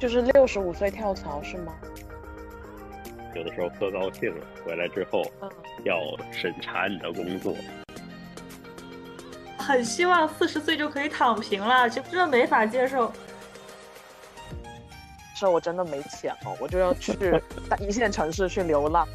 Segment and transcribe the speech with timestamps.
[0.00, 1.74] 就是六十五岁跳槽是吗？
[3.34, 5.22] 有的时候喝高兴了，回来之后
[5.84, 6.00] 要
[6.32, 7.54] 审查你的工作。
[9.58, 13.12] 很希望四十岁就可以躺平了，就真的没法接受。
[15.38, 17.12] 这我真的没钱了，我就要去
[17.78, 19.06] 一线城市去流浪。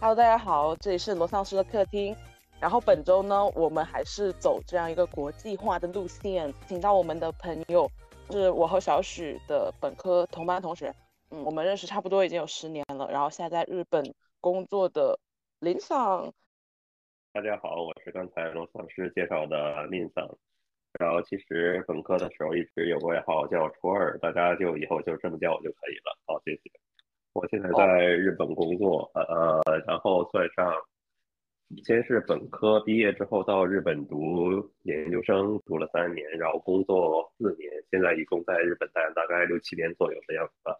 [0.00, 2.16] Hello，大家好，这里是罗丧尸的客厅。
[2.62, 7.90] 然后本周呢，我们还是走这样一个国际化的路线，请到我们的朋友，
[8.30, 10.94] 是我和小许的本科同班同学。
[11.30, 13.10] 嗯，我们认识差不多已经有十年了。
[13.10, 15.18] 然后现在在日本工作的
[15.58, 16.32] 林桑。
[17.32, 20.24] 大家好，我是刚才罗丧师介绍的林桑。
[21.00, 26.16] 然后其实本科的时候一直有个外号叫初二，大家就以后就这么叫我就可以了。
[26.26, 26.70] 好，谢谢。
[27.32, 30.72] 我现在在日本工作，呃，然后算上。
[31.83, 40.79] 先是本科毕业之后到日本读研究生，读了三年，然后工作四年，现在一共在日本待了大概六七年左右的样子吧。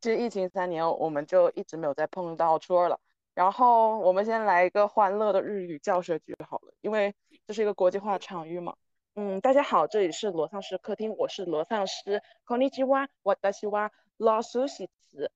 [0.00, 3.00] 其实疫情三年，我们就一直没有再碰到初二了。
[3.34, 7.14] 然后我们先来一个欢乐的日语教学剧好了，因为
[7.46, 8.76] 这是一个国际化场域嘛。
[9.16, 12.22] 嗯，大家好，这里是罗丧尸客厅，我是罗丧尸。
[12.46, 15.32] こんにちは、私は老鼠喜子。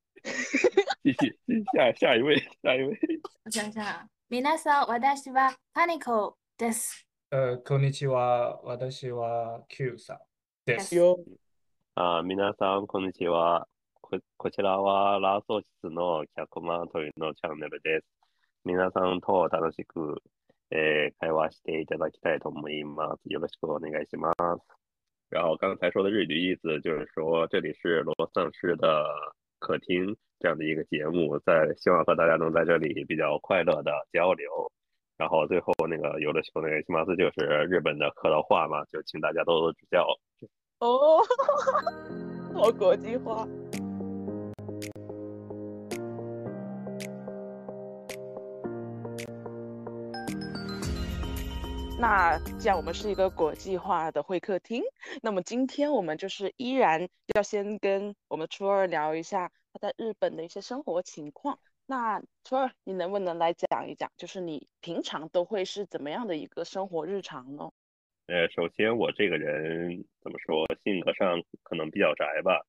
[1.03, 1.35] 谢谢，
[1.75, 2.97] 下下一位，下一位。
[3.45, 4.09] 我想想。
[4.30, 7.08] 皆さん、私はパニコです。
[7.32, 10.18] 呃、こんにちは、私は Q さん
[10.66, 10.94] です。
[10.98, 11.18] よ。
[11.96, 13.70] あ、皆さん、こんにちは。
[14.02, 18.06] ここちらはラーソー室の100万というのチャンネルです。
[18.66, 20.22] 皆さんと楽しく、
[20.72, 23.22] えー、会話していただきたいと思います。
[23.32, 24.36] よろしくお願いします。
[25.30, 29.06] 然后刚才说的日语意思就是说，这里是罗丧尸的
[29.60, 30.18] 客厅。
[30.40, 34.72] 这样的一个节目，在希望和大家能在这里比较快乐的交流。
[35.18, 40.06] 然后最后那个有的时候那个西马斯就是日本的客套话嘛，就请大家多多指教。
[40.80, 41.24] 哦，
[42.54, 43.48] 好国际化。
[52.00, 54.84] 那既然我们是一个国际化的会客厅，
[55.24, 59.52] 那么今天我们就是依然要先跟我们初二聊一下。
[59.78, 67.72] 在日本的一些生活情况，那初二你能不能来讲一讲，就是你平常都会是怎么样的一个生活日常呢？
[68.28, 72.66] 呃，首先我这个人怎么说，性格上可能比较宅吧，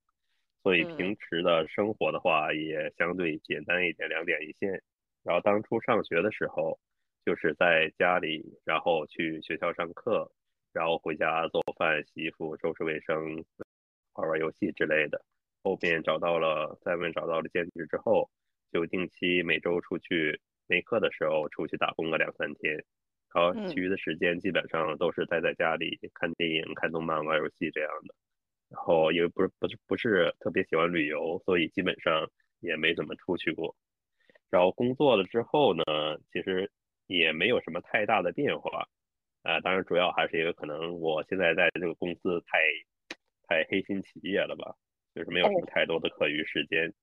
[0.63, 4.81] 所以平时的生活的话也相对简单一点，两点一线。
[5.25, 6.79] 然后当初上学的时候，
[7.27, 10.31] 就是在家里，然后去学校上课，
[10.73, 13.45] 然后回家做饭、洗衣服、收拾卫生、
[14.13, 15.21] 玩玩游戏之类的。
[15.69, 18.31] 后边找到了，在外找到了兼职之后，
[18.73, 22.73] 就定期每周出去没课的时候出去打工个两三天，
[23.35, 28.15] 然后其余的时间基本上都是待在家里看电影、看动漫、玩游戏这样的。
[28.71, 32.27] 然后因为不是不是不是特别喜欢旅游，所以基本上
[32.61, 33.77] 也没怎么出去过。
[34.49, 35.85] 然后工作了之后呢，
[36.33, 36.73] 其实
[37.09, 38.89] 也没有什么太大的变化，
[39.43, 42.59] 啊，当然主要还是一个可能我现在在这个公司太
[43.47, 44.75] 太黑心企业了吧。
[45.19, 46.95] 就是没有什么太多的课余时间，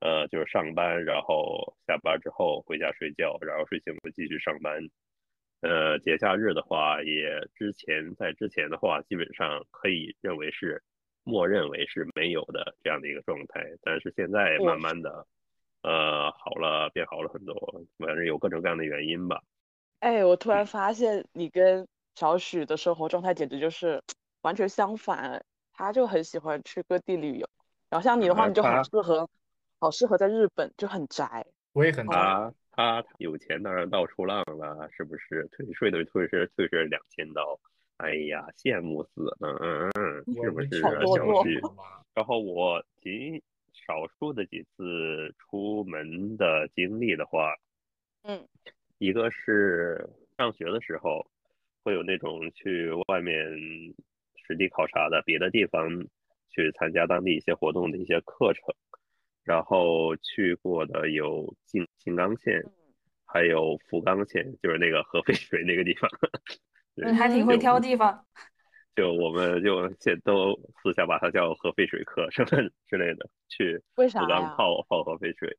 [0.00, 4.82] 呃，就是上班，然后下班之后回家睡觉，然后睡醒了继续上班。
[5.60, 10.82] 呃，节假日的话，也之前在之前的话，基本上可以认为是
[11.22, 13.64] 默认为是没有的这样的一个状态。
[13.80, 15.24] 但是现在慢慢的，
[15.82, 17.54] 呃，好了，变好了很多，
[17.98, 19.40] 反正有各种各样的原因吧。
[20.00, 21.86] 哎，我突然发现你跟
[22.16, 24.02] 小许的生活状态简直就是
[24.42, 25.44] 完全相反。
[25.76, 27.46] 他就很喜欢去各地旅游，
[27.90, 29.28] 然后像你的话，你就好适合，
[29.78, 31.46] 好适合在日本，就很宅。
[31.74, 32.50] 我也很宅。
[32.72, 35.46] 他有钱当然到处浪了，是不是？
[35.52, 37.60] 退税的退税退税两千刀，
[37.98, 40.82] 哎呀，羡慕死了，嗯嗯，是不是？
[40.82, 41.60] 啊小旭。
[42.14, 43.42] 然后我仅
[43.74, 47.54] 少数的几次出门的经历的话，
[48.22, 48.42] 嗯，
[48.96, 50.08] 一个是
[50.38, 51.26] 上学的时候，
[51.84, 53.36] 会有那种去外面。
[54.46, 55.88] 实地考察的别的地方
[56.48, 58.74] 去参加当地一些活动的一些课程，
[59.42, 62.62] 然后去过的有静静冈县，
[63.26, 66.08] 还有福冈县，就是那个核废水那个地方。
[66.94, 68.24] 你还挺会挑地方。
[68.94, 72.48] 就我们就现都私下把它叫核废水课什么
[72.88, 75.58] 之类的，去为啥福冈泡泡核废水。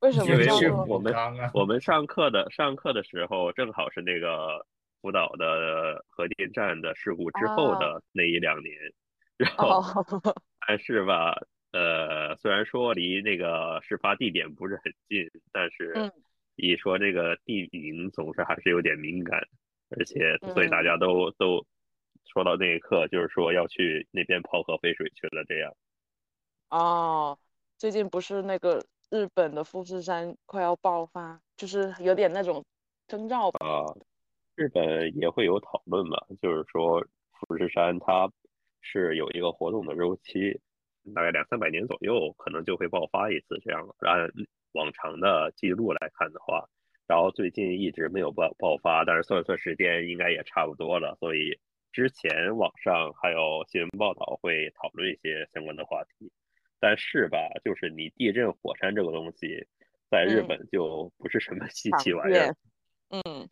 [0.00, 0.26] 为什么？
[0.26, 1.12] 因为我们
[1.54, 4.64] 我们上课的上课的时候正好是那个。
[5.06, 8.74] 福岛的核电站的事故之后的那一两年，
[9.36, 9.80] 然后。
[10.66, 16.12] 但是吧，呃，虽然说离那个事发地点不是很近，但是
[16.56, 19.46] 一说这个地名总是还是有点敏感，
[19.90, 21.64] 而且所以大家都都
[22.24, 25.72] 说到那一刻，就是说要去那边抛核废水去了，这样。
[26.70, 27.38] 哦，
[27.78, 32.64] 最近不是那个日本的富士山快要爆发，就是有点那种
[33.06, 33.64] 征兆吧？
[33.64, 33.86] 啊，
[34.56, 38.30] 日本也会有讨论嘛，就是说富士山它
[38.80, 40.58] 是有一个活动的周期，
[41.14, 43.86] 大概两三百年左右可能就会爆发一次这样。
[44.00, 44.28] 按
[44.72, 46.66] 往常的记录来看的话，
[47.06, 51.58] 然后最近一直没有爆爆发，但是算算时间应该也差不多了，所以
[51.92, 56.32] 之前网上还有新闻报道会讨论一些相关的话题。
[56.80, 59.66] 但是吧，就是你地震火山这个东西，
[60.10, 62.54] 在日本就不是什么 稀奇玩意儿。
[63.08, 63.48] 嗯，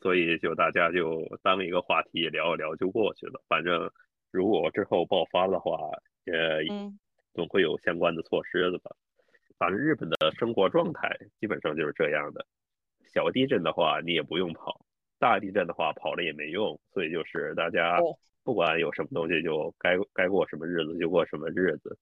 [0.00, 3.42] 所以就大家就当一个话题聊一聊就过去了。
[3.48, 3.90] 反正
[4.30, 5.76] 如果之后爆发的话，
[6.26, 6.62] 呃，
[7.34, 8.90] 总会有相关的措施的吧。
[9.58, 11.08] 反正日本的生活状态
[11.38, 12.46] 基本上就是这样的。
[13.04, 14.84] 小地震的话，你也不用跑；
[15.18, 16.78] 大地震的话，跑了也没用。
[16.92, 17.98] 所以就是大家
[18.44, 21.98] 不管有什么东西，就该该过什么日子就过什么日子。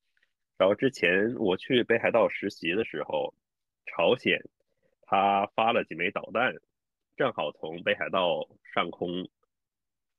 [0.59, 3.33] 然后之前我去北海道实习的时候，
[3.87, 4.41] 朝鲜
[5.03, 6.55] 他发了几枚导弹，
[7.21, 9.29] 正好从北海道上空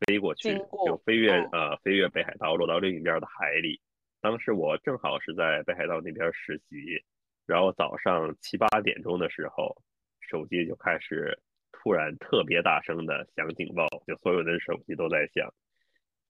[0.01, 0.55] 飞过去，
[0.85, 3.81] 就飞越呃飞越北海道落到另一边的海里。
[4.21, 7.03] 当时我正好是在北海道那边实习，
[7.47, 9.75] 然后早上七八点钟的时候，
[10.19, 11.35] 手机就开始
[11.71, 15.51] 突然特别大声的响警报，就所有的手机都在响，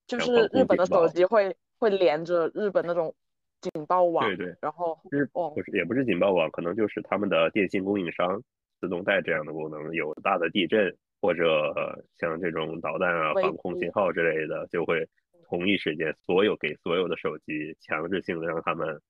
[0.06, 3.14] 就是日本的手机会会连着日本那种。
[3.60, 8.42] 警报网对对，然后日不是也不是警报网，可能就是他们的电信供应商
[8.82, 9.94] 自动带这样的功能。
[9.94, 15.08] 有大的地震或者像这种导弹啊、防空信号之类的，就会
[15.48, 19.00] 同一时间所有给所有的手机强制性的让他们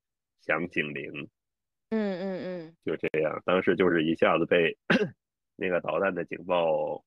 [0.43, 1.11] 响警铃。
[1.89, 4.77] 嗯嗯嗯，就这样，当时就是一下子被
[5.57, 7.03] 那个导弹的警报。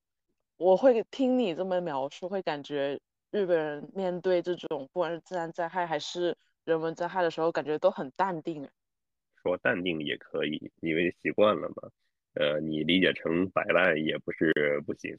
[0.57, 6.35] 我会听你这么描述，会感觉日本人面对这种不管是自然灾害还是。
[6.65, 8.67] 人文灾害的时候，感觉都很淡定。
[9.43, 11.91] 说淡定也可以，因为习惯了嘛。
[12.35, 15.17] 呃，你理解成摆烂也不是不行。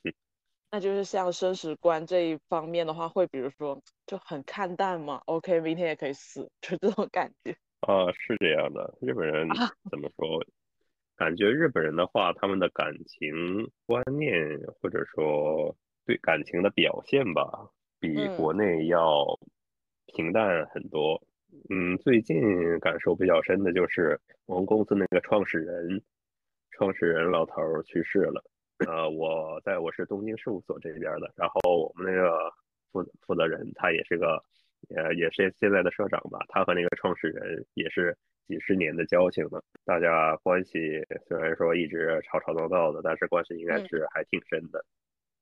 [0.71, 5.23] 那就是像生死观这一方面的话，会比如说就很看淡嘛。
[5.27, 7.57] OK，明天也可以死，就这种感觉。
[7.87, 8.95] 啊，是这样的。
[9.01, 9.49] 日本人
[9.91, 10.45] 怎么说？
[11.15, 14.37] 感觉日本人的话，他们的感情观念
[14.83, 15.75] 或者说
[16.05, 19.25] 对感情的表现吧，比国内要
[20.07, 21.23] 平淡很多。
[21.71, 26.03] 嗯，最近感受比较深的就是我们公司那个创始人，
[26.77, 28.45] 创始人老头去世了。
[28.87, 32.53] 呃，我在我是东京事务所这边的，然后我们那个
[32.93, 34.45] 负负责人他也是个，
[34.95, 36.39] 呃，也是现在的社长吧。
[36.51, 38.15] 他和那个创始人也是
[38.47, 44.85] 几十年的交情了，大家关系虽然说一直吵吵闹闹的，但是关系应该是还挺深的。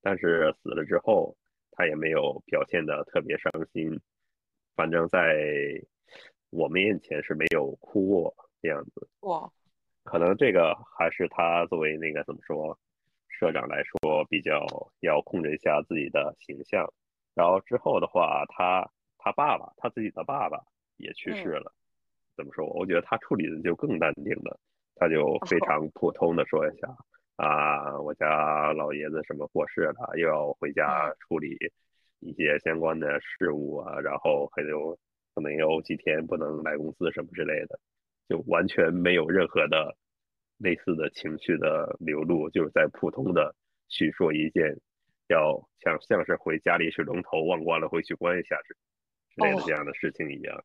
[0.03, 1.37] 但是死了之后，
[1.73, 4.01] 他也没有表现的特别伤心，
[4.77, 5.83] 反正在。
[6.51, 8.33] 我们面前是没有哭过
[8.63, 9.51] 这样子哇，
[10.05, 12.79] 可能这个还是他作为那个怎么说
[13.29, 14.65] 社长来说比较
[15.01, 16.89] 要控制一下自己的形象。
[17.35, 20.61] 然后之后的话，他他爸爸他自己的爸爸
[20.97, 21.73] 也去世了，
[22.37, 22.65] 怎么说？
[22.67, 24.59] 我觉得他处理的就更淡定了，
[24.95, 26.89] 他就非常普通的说一下
[27.37, 31.59] 啊，我家老爷子什么过世了，又要回家处理
[32.21, 34.97] 一些相关的事务啊，然后还有。
[35.35, 37.77] 可能有几天不能来公司什么之类的，
[38.29, 39.97] 就完全没有任何的
[40.59, 43.55] 类似的情绪的流露，就是在普通的
[43.89, 44.77] 叙说一件
[45.29, 48.75] 要像像是回家里水龙头忘关了回去关一下之
[49.35, 50.65] 之类的这样的事情一样。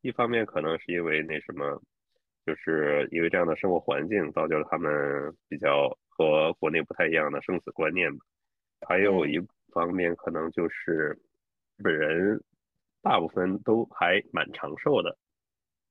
[0.00, 1.80] 一方面可能是因为那什么，
[2.44, 4.92] 就是因为这样的生活环境造就了他们
[5.48, 8.24] 比较和国内不太一样的生死观念吧。
[8.88, 9.38] 还有一
[9.72, 11.18] 方面可能就是
[11.76, 12.42] 日本人。
[13.02, 15.16] 大部分都还蛮长寿的，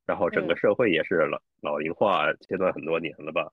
[0.10, 3.48] 然后整个社会也是老老龄化阶段很多年了吧，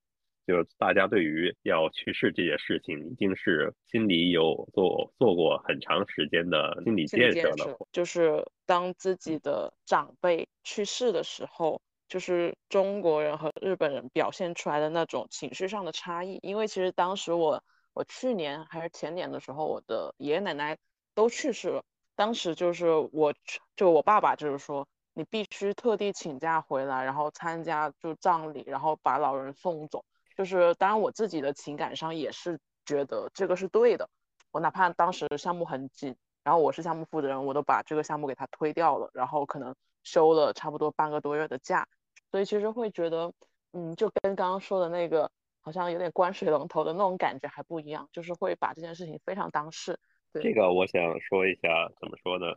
[0.46, 7.76] 就是大家对于要去世这件事情，已经是心里有做做过很长时间的心理建设了。
[7.92, 16.38] 就是当自己的长辈去世的时候，就是中国人和日本人表现出来的那种情绪上的差异。
[16.40, 20.78] 因为其实当时我我去年还是前年的时候，我的爷爷奶奶
[21.14, 21.84] 都去世了。
[22.14, 23.34] 当时就是我，
[23.76, 30.04] 就我爸爸就是说，你必须特地请假回来，然后参加就葬礼，然后把老人送走。
[30.36, 34.10] 就是当然我自己的情感上也是觉得这个是对的。
[34.52, 41.88] 我哪怕当时项目很紧，然后我是项目负责人，我都把这个项目给他推掉了，然后可能休了差不多半个多月的假。
[42.30, 43.32] 所以其实会觉得，
[43.72, 45.30] 嗯，就跟刚刚说的那个
[45.62, 49.98] 好像有点关水龙头的那种感觉还不一样，就是会把这件事情非常当事。
[50.34, 52.54] 这个我想说一下，怎么说呢？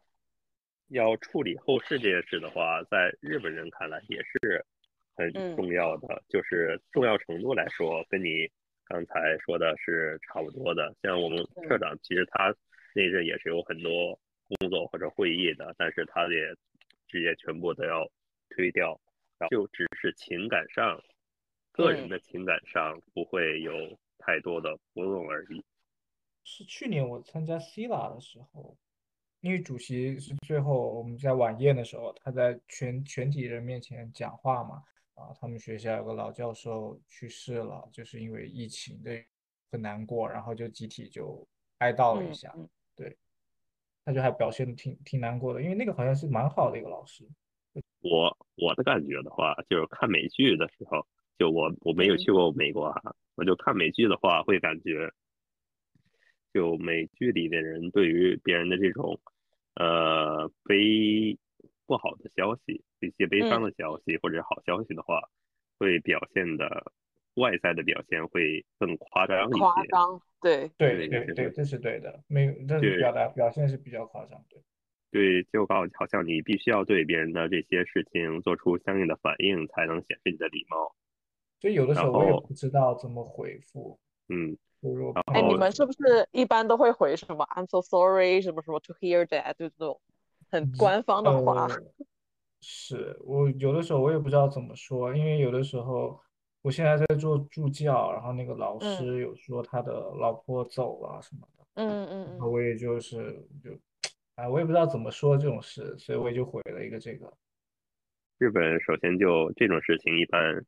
[0.89, 4.65] 要处理后事这件事的话，在日本人看来也是
[5.15, 8.49] 很重要的，就是重要程度来说，跟你
[8.85, 10.95] 刚才说的是差不多的。
[11.01, 12.53] 像我们社长，其实他
[12.93, 16.55] 那阵也是有很多工作或者会议的，但是他也
[17.07, 18.09] 直接全部都要
[18.49, 18.99] 推掉，
[19.49, 20.99] 就只是情感上，
[21.71, 23.73] 个人的情感上不会有
[24.17, 25.63] 太多的波动而已。
[26.43, 28.75] 是去年我参加 CILA 的时候，
[29.41, 34.83] 因为主席是最后我们在晚宴的时候，他在全全体人面前讲话嘛，
[35.15, 39.11] 啊，他们学校有个老教授去世了，就是因为疫情的
[39.71, 42.53] 很难过，然后就集体就哀悼了一下，
[42.97, 43.15] 对，
[44.03, 47.25] 他就还表现的挺挺难过的，因为那个好像是蛮好的一个老师。
[48.01, 55.09] 我我的感觉的话，就是看美剧的时候，就我我没有去过美国哈，我就看美剧的话会感觉。
[56.53, 59.19] 就美剧里的人对于别人的这种，
[59.75, 61.37] 呃，悲
[61.85, 65.21] 不好的消息，一些悲伤的消息或者好消息的话，
[65.77, 66.91] 会表现的
[67.35, 69.59] 外在的表现会更夸张一些。
[69.59, 74.61] 夸张，对对对对，这是对的，没，这是表达表现是比较夸张，对。
[75.11, 80.95] 对，就告好像你必须要对别人的这些事情做出相应的反应，才能显示你的礼貌。
[81.59, 83.99] 所以有的时候我也不知道怎么回复。
[84.29, 84.57] 嗯。
[85.33, 89.99] 哎，你们是不是一般都会回什么 "I'm so sorry" 什么什么 "to hear that" 就这种
[90.49, 91.67] 很官方的话？
[92.61, 96.19] 是我有的时候我也不知道怎么说，因为有的时候
[96.61, 103.71] 我现在在做助教，然后那个老师有说他的老婆走了什么的，嗯嗯嗯，我也就是就
[104.35, 107.33] 哎，我也不知道怎么说这种事，所以我也就回了一个这个。
[108.37, 110.65] 日本首先就这种事情一般。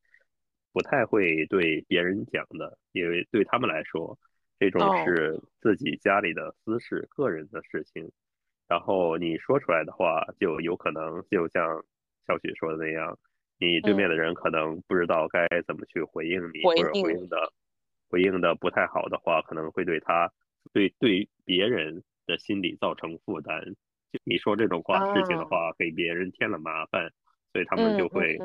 [0.74, 4.18] 不太会对别人讲的，因为对他们来说，
[4.58, 8.12] 这种是自己家里的私事、个人的事情。
[8.68, 11.84] 然后你说出来的话，就有可能就像
[12.26, 13.20] 小许说的那样，
[13.60, 17.52] 你对面的人可能不知道该怎么去回应你，或者回应的
[18.10, 20.32] 回应的不太好的话，可能会对他
[20.72, 23.62] 对对别人的心理造成负担。
[24.14, 27.12] 就你说这种话事情的话，给别人添了麻烦，
[27.52, 28.40] 所以他们就会。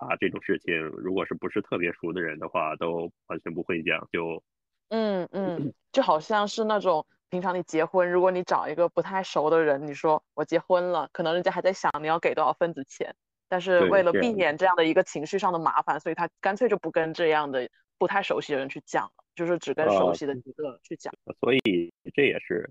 [0.00, 4.08] 啊，这种事情如果是不是特别熟的人的话，都完全不会讲。
[4.10, 4.42] 就，
[4.88, 13.14] 嗯嗯，就好像是那种平常你结婚，如果你找一个不太熟的人，你说我结婚了，可能人家还在想你要给多少份子钱，
[13.46, 21.12] 但是为了避免这样的一个情绪上的麻烦，所以他干脆就不跟这样的不太熟悉的人去讲了，就是只跟熟悉的一个去讲。
[21.40, 22.70] 所以这也是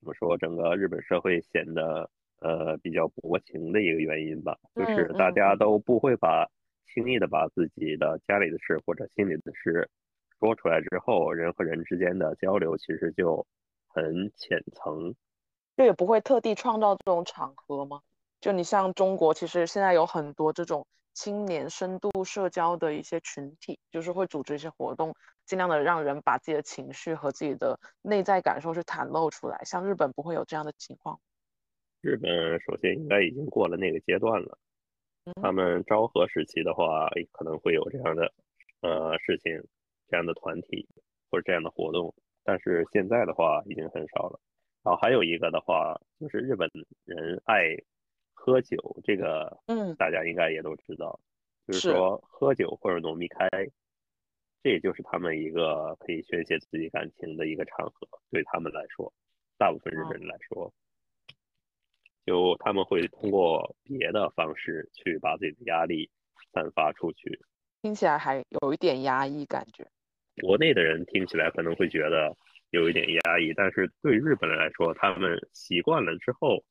[0.00, 6.46] 怎么说，整个日本社会显得呃比较薄情的一个原因吧，就是大家都不会把。
[6.92, 9.88] 轻易的把自己的家里的事或者心里的事
[10.38, 13.46] 说出来之后，人和人之间的交流其实就
[13.88, 15.14] 很浅层，
[15.76, 18.00] 就也不会特地创造这种场合吗？
[18.40, 25.14] 就你像中国，其实现在有很多这种青年深度社交的一些群体，就是会组织一些活动，
[25.46, 29.62] 尽量的让人把自己的情绪和自己的内在感受去袒露出来。
[29.64, 31.18] 像日本不会有这样的情况。
[32.02, 34.58] 日本首先应该已经过了那个阶段了。
[35.42, 38.32] 他们昭和时期的话，可能会有这样的
[38.80, 39.60] 呃事情，
[40.08, 40.86] 这样的团体
[41.30, 42.14] 或者这样的活动，
[42.44, 44.40] 但是现在的话已经很少了。
[44.82, 46.70] 然后还有一个的话，就是日本
[47.04, 47.76] 人爱
[48.34, 51.18] 喝酒，这个嗯，大家应该也都知道，
[51.66, 51.90] 就是。
[51.90, 53.48] 说喝酒或者浓密开，
[54.62, 59.12] 这也就是他们一个可以宣泄自己感情的一个场合，对他们来说，
[59.58, 60.72] 大部分日本人来说。
[62.26, 66.10] 就他们会通过别的方式去把自己的压力
[66.52, 67.40] 散发出去，
[67.82, 69.86] 听起来还有一点压抑感觉。
[70.42, 72.36] 国内的人听起来可能会觉得
[72.70, 76.64] 有一点压抑，但是对日本人来说，他们习惯了之后，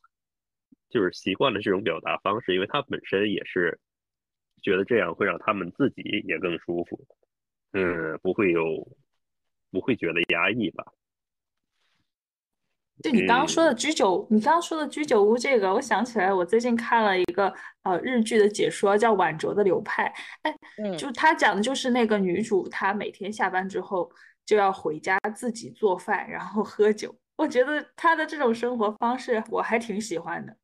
[0.89, 3.79] 就是习惯了这种表达方式，因为他本身也是
[4.61, 7.07] 觉得这样会让他们自己也更舒服，
[7.71, 8.87] 嗯，不会有
[9.71, 10.85] 不会觉得压抑吧。
[13.03, 20.11] 就你刚刚说的居酒，你刚刚说的居酒屋这个，我想起来，我最近看了一个呃日剧的解说，叫《晚酌的流派》。
[20.89, 24.09] 哎，就他讲的就是那个女主，她每天下班之后
[24.45, 27.13] 就要回家自己做饭，然后喝酒。
[27.35, 30.55] 我觉得她的这种生活方式我还挺喜欢的。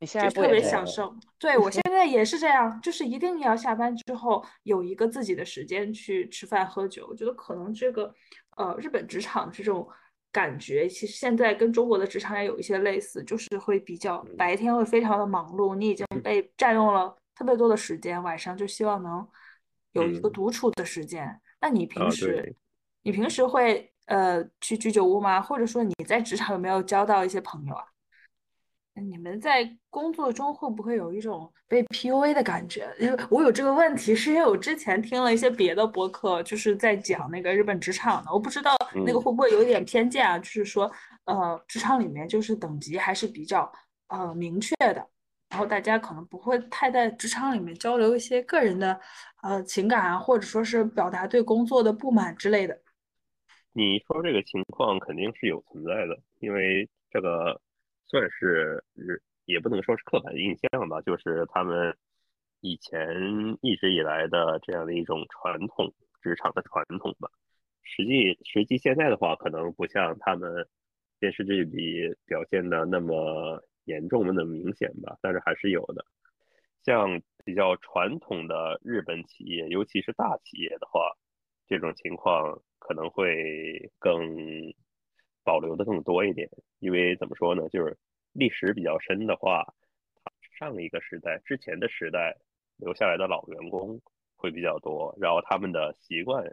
[0.00, 1.14] 你现在特别享受？
[1.38, 7.06] 对我现 在也是这样，就是一定要下班之后有一个自己的时间去吃饭喝酒。
[7.08, 8.12] 我觉得可能这个
[8.56, 9.88] 呃日本职场这种。
[10.32, 19.28] 感觉其实现在跟中国的职场也有一些类似，就是会比较白天会非常的忙碌，你已经被占用了特别多的时间，晚上就希望能
[19.92, 21.38] 有一个独处的时间。
[21.60, 22.56] 那你平时
[23.02, 25.40] 你平时会呃去居酒屋吗？
[25.40, 27.84] 或者说你在职场有没有交到一些朋友啊？
[28.94, 32.86] 你们在工作中会不会有一种被 PUA 的感觉？
[33.00, 40.38] 因为我有这个问题，是因为我之前听了一些别的博客，就是在讲那个日本职场的，我不知道那个会不会有一点偏见啊？
[40.38, 40.90] 就是说，
[41.24, 43.70] 呃，职场里面就是等级还是比较
[44.08, 45.06] 呃明确的，
[45.48, 49.00] 然后大家可能不会太在职场里面交流一些个人的
[49.42, 52.78] 呃情感啊，或者说是表达对工作的不满之类的。
[53.72, 57.58] 你说这个情况肯定是有存在的，因为这个。
[58.12, 58.84] 算是
[59.46, 61.96] 也不能说是刻板印象吧，就是他们
[62.60, 63.08] 以前
[63.62, 65.90] 一直以来的这样的一种传统
[66.20, 67.30] 职场的传统吧。
[67.82, 70.68] 实际实际现在的话，可能不像他们
[71.18, 76.04] 电视剧里表现的那么严重、那么明显吧，但是还是有的。
[76.84, 81.00] 像比较传统的日本企业，尤其是大企业的话，
[81.66, 84.74] 这种情况可能会更。
[85.44, 87.96] 保留的更多一点，因为怎么说呢，就是
[88.32, 89.64] 历史比较深的话，
[90.58, 92.36] 上一个时代之前的时代
[92.76, 94.00] 留下来的老员工
[94.36, 96.44] 会比较多，然后他们的习惯，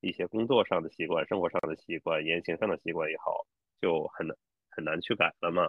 [0.00, 3.46] 一些工作上的习惯、生活上的习惯、言行上的习惯也好，
[3.80, 4.36] 就很难
[4.70, 5.68] 很难去改了嘛。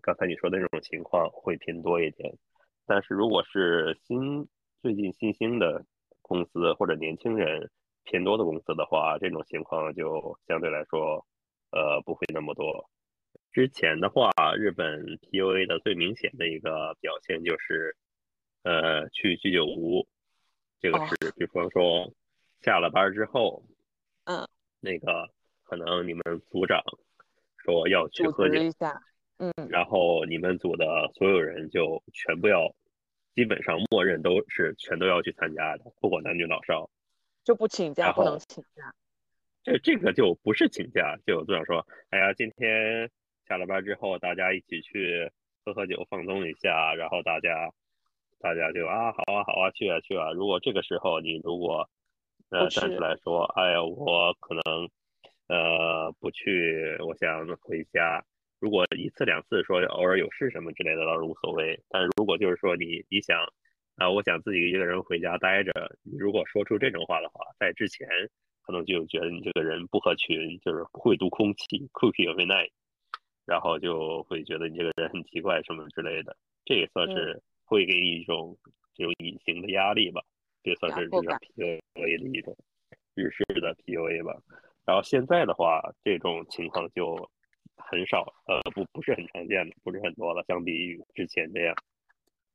[0.00, 2.32] 刚才你说的那种情况会偏多一点，
[2.86, 4.48] 但是如果是新
[4.80, 5.84] 最近新兴的
[6.22, 7.70] 公司或者年轻人
[8.04, 11.26] 偏多的公司的话，这种情况就相对来说。
[11.70, 12.88] 呃，不会那么多。
[13.52, 17.96] 之前的话，日本 PUA 的最明显的一个表现就是，
[18.62, 20.06] 呃，去居酒屋，
[20.80, 22.12] 这个是，比方说
[22.62, 23.64] 下了班之后，
[24.24, 24.46] 嗯，
[24.78, 25.28] 那个
[25.64, 26.80] 可能你们组长
[27.58, 29.02] 说要去喝酒一下，
[29.38, 32.72] 嗯，然后你们组的所有人就全部要，
[33.34, 36.88] 基本上默认都是全都要去参加的，不管男女老少，
[37.42, 38.94] 就不请假，不能请假。
[39.62, 43.10] 这这个就不是请假，就组长说，哎呀，今天
[43.46, 45.30] 下了班之后，大家一起去
[45.64, 47.70] 喝喝酒，放松一下，然后大家
[48.40, 50.32] 大家就啊，好啊，好啊，去啊，去啊。
[50.32, 51.86] 如果这个时候你如果
[52.48, 54.88] 呃站起来说，哎呀，我可能
[55.48, 58.24] 呃不去，我想回家。
[58.60, 63.38] 如果一次两次说偶尔有事什么之类的倒是无所谓，但是如果就是说你你想
[63.96, 65.70] 啊，我想自己一个人回家待着，
[66.02, 68.08] 你如果说出这种话的话，在之前。
[68.62, 72.70] 可能就觉得你这个人不合群，就是不会读空气，cookie of night，
[73.46, 76.36] 然后就会觉得你这个人很奇怪什么之类的。
[76.64, 78.56] 这也算是会给你一种
[78.94, 80.22] 这种隐形的压力吧，
[80.62, 82.56] 这算是这种 PUA 的一种
[83.14, 84.36] 日式的 PUA 吧。
[84.84, 87.16] 然后现在的话，这种情况就
[87.76, 91.74] 很少，呃，不不是很常见的，不是很多了，相比于之前这样。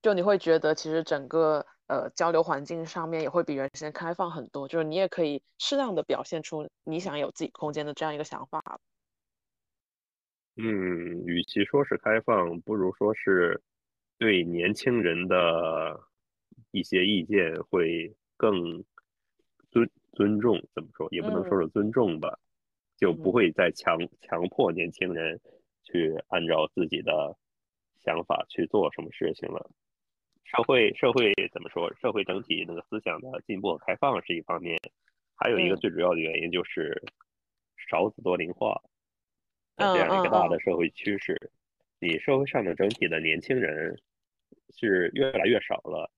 [0.06, 1.66] 就你会觉得其实整个。
[1.88, 8.80] 呃，交流环境上面也会比原先开放很多，就是你也可以适当的表现出你想有自己空间的这样一个想法。
[10.58, 10.66] 嗯，
[11.28, 13.62] 与其说是开放，不如说是
[14.18, 16.00] 对年轻人的
[16.72, 18.84] 一些意见会更
[19.70, 20.60] 尊尊重。
[20.74, 21.08] 怎么说？
[21.12, 22.40] 也不能说是尊重吧，
[22.98, 25.40] 就不会再强强迫年轻人
[25.84, 27.38] 去按照自己的
[28.04, 29.70] 想法去做什么事情了。
[30.56, 31.94] 社会社会怎么说？
[31.96, 34.80] 社会整体那个思想的进步和开放是一方面，
[35.36, 37.04] 还有一个最主要的原因就是
[37.90, 38.82] 少子多龄化
[39.78, 41.52] 这样一个大的社会趋势。
[42.00, 44.00] 你社会上的整体的年轻人
[44.78, 46.12] 是越来越少了，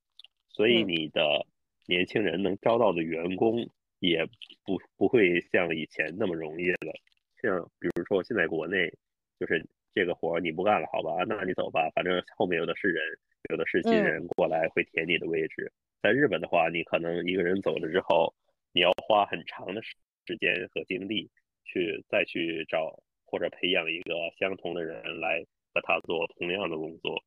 [0.49, 1.45] 所以你的
[1.87, 3.67] 年轻人能招到的员工
[3.99, 4.25] 也
[4.63, 6.93] 不不会像以前那么容易了。
[7.41, 8.91] 像比如说现在国内
[9.39, 13.01] 就是这个活你不干了，好吧，那你走吧，反正后面有的是人。
[13.49, 15.71] 有的是新人过来会填你的位置，
[16.01, 18.33] 在日本的话，你可能一个人走了之后，
[18.73, 21.29] 你要花很长的时间和精力
[21.63, 27.23] 去再去找或者培养一个相同的人来和他做同样的工作，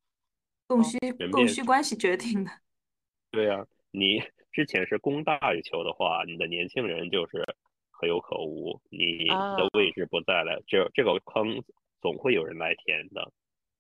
[0.67, 0.99] 供需
[1.33, 2.51] 供需关系决定的。
[3.33, 4.21] 对呀，你
[4.53, 7.43] 之前是供大于求的话，你的年轻人就是
[7.93, 11.63] 可有可无，你的位置不在了，这这个坑
[12.01, 13.31] 总会有人来填的。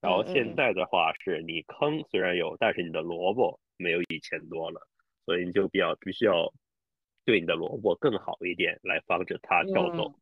[0.00, 4.80] 然后现在的话是你坑虽然有，但是你的萝卜没有以前多了，
[5.26, 6.52] 所以你就比较必须要
[7.26, 10.14] 对你的萝卜更好一点，来防止它跳走。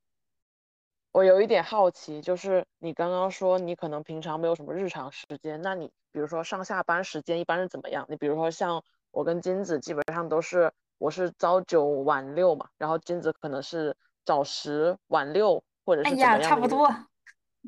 [1.13, 8.05] 我有一点好奇，就是你刚刚说你可能平常没有什么日常时间，那你比如说上下班时间一般是怎么样？
[8.09, 8.83] 你比如说像
[9.13, 16.33] 我跟金子基本上都是我是朝九晚六嘛，然后金子可能是早十晚六或者是怎么样？
[16.33, 16.89] 哎呀，差不多。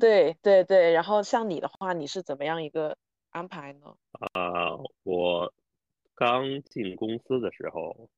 [0.01, 2.97] 对对对，然后像你的话，你是怎么样一个
[3.29, 3.95] 安排呢？
[4.33, 5.53] 啊，我
[6.15, 8.09] 刚进公司的时候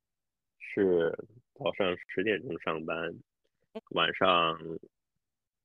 [0.57, 1.13] 是
[1.53, 3.19] 早上十点钟上班，
[3.89, 4.57] 晚上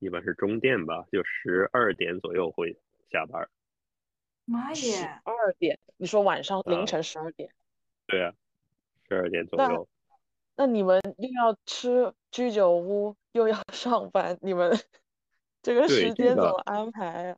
[0.00, 2.76] 一般是中电吧，就十二点左右会
[3.12, 3.48] 下班。
[4.44, 5.20] 妈十耶！
[5.22, 7.48] 二点，你说晚上凌啊晨十二点，
[8.08, 8.32] 对啊，
[9.08, 9.88] 十二点左那右。
[10.56, 14.76] 那你们又要吃居酒屋，又要上班，你们
[15.68, 17.36] 这个时间怎么安排啊？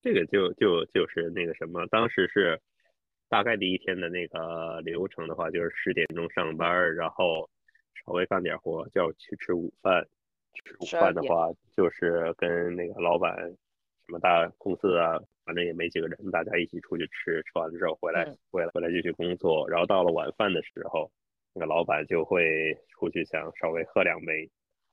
[0.00, 2.60] 这个就就就是那个什么，当时是
[3.28, 7.50] 大概第一天的那个流程的话，就是十点钟上班，然后
[8.04, 10.06] 稍微干点活就要去吃午饭。
[10.54, 13.36] 吃午饭的话，就是跟那个老板
[14.06, 19.68] 什么大公司啊，反正也没几个人，大家一起出去吃，吃完了之后回来嗯回来回来继续工作。
[19.68, 21.10] 然后到了晚饭的时候，
[21.52, 24.48] 那个老板就会出去想稍微喝两杯，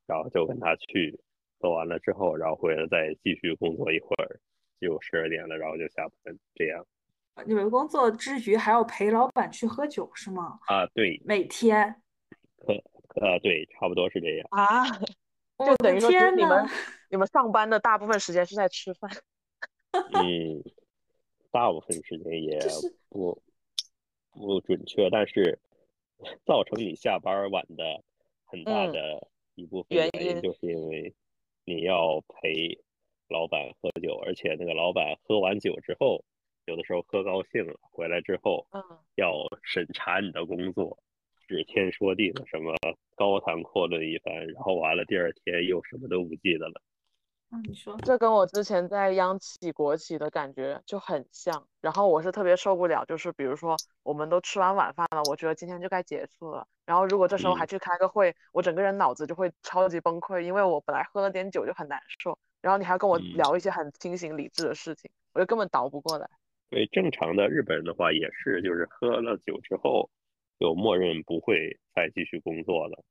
[0.07, 1.19] 然后就跟他去，
[1.61, 4.39] 喝完了之后，然后回来再继续工作一会儿。
[4.81, 6.83] 就十二点了，然后就下班，这样
[7.45, 10.57] 你们工作之余还要陪老板去喝酒是吗？
[10.65, 12.01] 啊，对，每天？
[12.65, 14.47] 呃，对，差不多是这样。
[14.49, 14.89] 啊，
[15.59, 16.67] 就等于说，你们！
[17.11, 19.11] 你们上班的大部分时间是在吃饭。
[20.13, 20.63] 嗯，
[21.51, 22.59] 大部分时间也
[23.09, 23.39] 不
[24.31, 25.59] 不准确，但是
[26.43, 27.83] 造成你下班晚的
[28.45, 31.13] 很大嗯的一部分原因就是因为
[31.71, 32.77] 你要陪
[33.29, 36.21] 老板喝酒，而且那个老板喝完酒之后，
[36.65, 38.83] 有的时候喝高兴了，回来之后嗯，
[39.15, 40.99] 要审查你的工作，
[41.47, 42.75] 指天说地的什么
[43.15, 46.81] 高谈阔论一番，然后完了第二天又什么都不记得了。
[47.53, 51.67] 嗯，你说这跟我之前在央企、国企的感觉就很像。
[51.81, 56.65] 然后我是特别受不了，就是比如说我们都吃完晚饭了，我觉得今天就该结束了。
[56.85, 66.29] 然后如果这时候还嗯去开个会，我整个人脑子就会超级崩溃，因为我本来喝了点酒就很难受，然后你还要跟我嗯聊一些很清醒理智的事情，我就根本倒不过来。
[66.69, 70.09] 对，正常的日本人的话也是，就是喝了酒之后，
[70.57, 73.03] 就默认不会再继续工作了。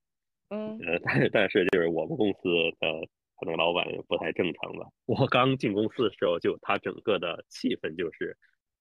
[0.48, 2.38] 嗯呃，但是但是就是我们公司
[2.80, 3.06] 的
[3.40, 4.86] 可能老板不太正常吧。
[5.06, 8.36] 我刚进公司的时候，就他整个的气氛就是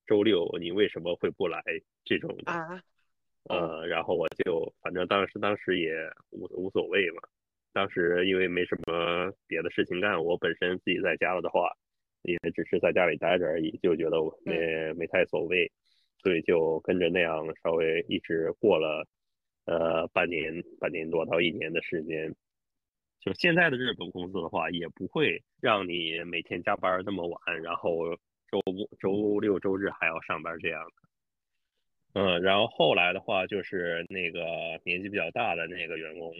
[0.05, 1.63] 周六你为什么会不来
[2.03, 2.51] 这种的。
[2.51, 2.83] 啊，
[3.45, 5.93] 呃，然后我就反正当时当时也
[6.31, 7.21] 无无所谓嘛，
[7.71, 11.71] 当时因为没什么别的事情干，我本身自己在家了的话，
[12.23, 15.71] 也只是在家里待着而已，就觉得我没没太所谓，
[16.21, 19.07] 所以就跟着那样稍微一直过了
[19.65, 22.35] 呃半年半年多到一年的时间。
[23.19, 28.15] 就现在的日本公司的话，也不会让你每天加班那么晚，然后
[28.49, 28.61] 周
[28.99, 30.93] 周六周日还要上班这样的。
[32.13, 34.39] 嗯，然后后来的话，就是那个
[34.83, 36.33] 年纪比较大的那个员工，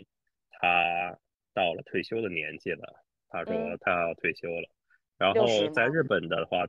[0.50, 1.16] 他
[1.54, 4.70] 到了退休的年纪了，他说嗯他要退休了。
[5.18, 6.66] 然后在日本的话，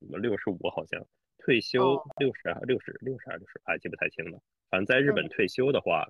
[0.00, 1.00] 六十五好像
[1.38, 4.38] 退休哦六十六十六十还是六十，还，记不太清了。
[4.68, 6.06] 反正在日本嗯退休的话，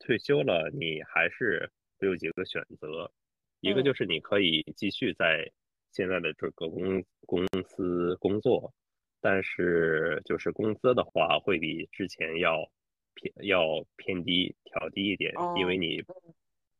[0.00, 1.70] 退休了你还是
[2.02, 3.12] 会有几个选择，
[3.60, 3.84] 一个嗯。
[3.84, 5.48] 就是你可以继续在
[5.92, 8.74] 现在的这个公公司工作，
[9.20, 12.68] 但是就是工资的话会比之前要
[13.14, 13.62] 偏要
[13.94, 16.02] 偏低，调低一点，因为哦你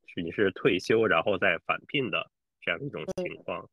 [0.09, 2.29] 是你是退休然后再返聘的
[2.61, 3.25] 这样一种嗯。
[3.25, 3.71] 情况，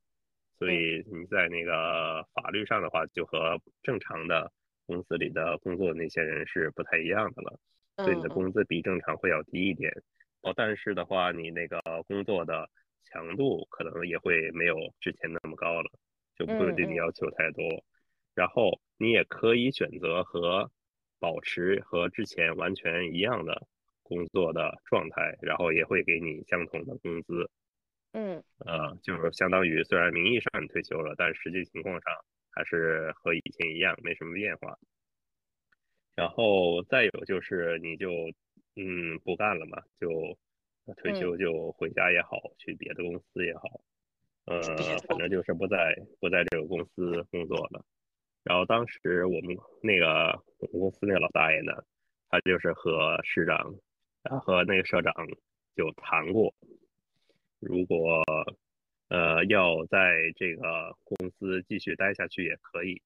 [0.60, 4.52] 所以你在那个法律上的话就和正常的
[4.86, 7.60] 公司里的工作的那些人是不太一样的了，
[7.98, 9.92] 所以你的工资比正常会要低一点。
[10.42, 12.70] 哦，但是的话，你那个工作的
[13.04, 15.92] 强度可能也会没有之前那么高了，
[16.38, 17.84] 就不会对你要求太多。
[18.36, 20.72] 然后你也可以选择和
[21.20, 23.68] 保持和之前完全一样的
[24.02, 27.50] 工作的状态，然后也会给你相同的工资。
[28.14, 32.14] 嗯呃，就是相当于虽然名义上你退休了，但实际情况上
[32.52, 34.78] 还是和以前一样，没什么变化。
[36.16, 38.10] 然后再有就是你就
[38.82, 40.08] 嗯不干了嘛，就
[40.96, 43.82] 退休就回家也好，去别的公司也好，
[44.46, 44.62] 呃，
[45.10, 47.84] 反正就是不在不在这个公司工作了。
[48.44, 51.74] 然后当时我们那个我们公司那个老大爷呢，
[52.30, 53.76] 他就是和市长，
[54.24, 55.14] 啊和那个社长
[55.76, 56.56] 就谈过，
[57.60, 58.24] 如果
[59.10, 63.02] 呃要在这个公司继续待下去也可以，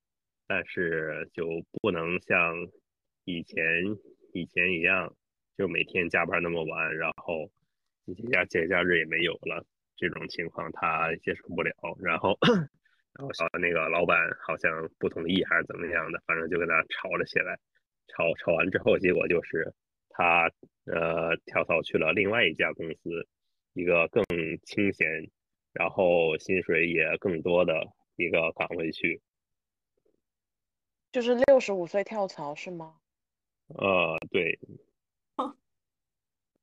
[0.45, 2.55] 但是就不能像
[3.25, 3.57] 以前
[4.33, 5.13] 以前一样，
[5.57, 7.49] 就每天加班那么晚，然后
[8.15, 9.65] 节假节假日也没有了，
[9.97, 12.37] 这种情况他接受不了，然后。
[13.15, 17.55] 然后那个老板好像不同意还是怎么样的，反正就跟他吵了起来。
[18.07, 19.71] 吵吵完之后，结果就是
[20.09, 20.49] 他
[20.85, 23.27] 呃跳槽去了另外一家公司，
[23.73, 24.25] 一个更
[24.63, 25.29] 清闲，
[25.73, 27.85] 然后薪水也更多的
[28.15, 29.21] 一个岗位去。
[31.11, 32.95] 就是六十五岁跳槽是吗？
[33.67, 34.57] 呃，对。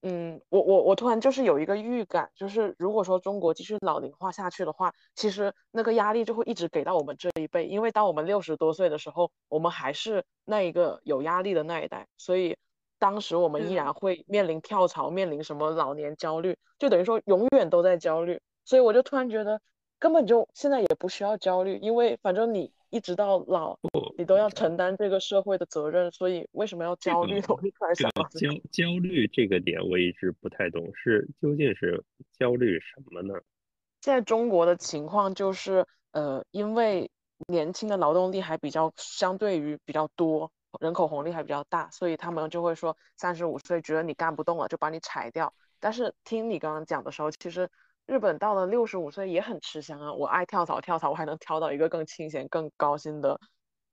[0.03, 12.57] 嗯，我我我突然就是有一个预感，就是如果说中国继续老龄化下去的话，其实那个压力就会一直给到我们这一辈，因为当我们六十多岁的时候，我们还是那一个有压力的那一代，所以
[12.99, 19.61] 当时我们依然会面临跳槽，面临什么老年焦虑，就等于说永远都在焦虑，所以我就突然觉得
[19.99, 22.73] 根本就现在也不需要焦虑，因为反正你。
[22.91, 23.79] 一直到老，
[24.19, 27.41] 你都要承担这个社会的责任，所以为什么要焦虑？
[27.49, 32.05] 我一突然想到焦焦虑这个点，我一直不太懂，是究竟是
[32.39, 33.35] 焦虑什么呢？
[34.01, 37.11] 现在中国的情况就是，呃，因为
[37.47, 40.51] 年轻的劳动力还比较相对于比较多，
[40.81, 45.55] 人口红利还比较大，所以他们就会说三十五岁觉得你干不动了，就把你裁掉。
[45.79, 47.69] 但是听你刚刚讲的时候，其实。
[48.11, 50.13] 日本到了六十五岁也很吃香啊！
[50.13, 53.39] 我爱跳槽，跳槽我还能跳到一个更清闲、更高薪的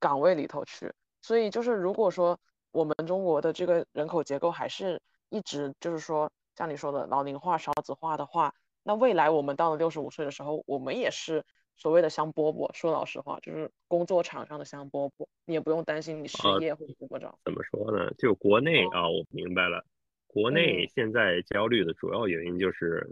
[0.00, 0.92] 岗位里头去。
[1.22, 2.36] 所以就是，如果说
[2.72, 8.52] 我们中国的这个人口结构还是一直就是说像你说的老龄化、少子化的话，
[8.82, 11.44] 那未来我们到了六十五岁的时候，我们也是
[11.76, 12.74] 所谓的香饽饽。
[12.74, 17.32] 说老实话，就是工作场上的香饽饽，你也不用担心你失业或者怎么着。
[17.44, 18.12] 怎么说呢？
[18.18, 19.84] 就国内啊，我明白了，
[20.26, 23.08] 国内现在焦虑的主要原因就是。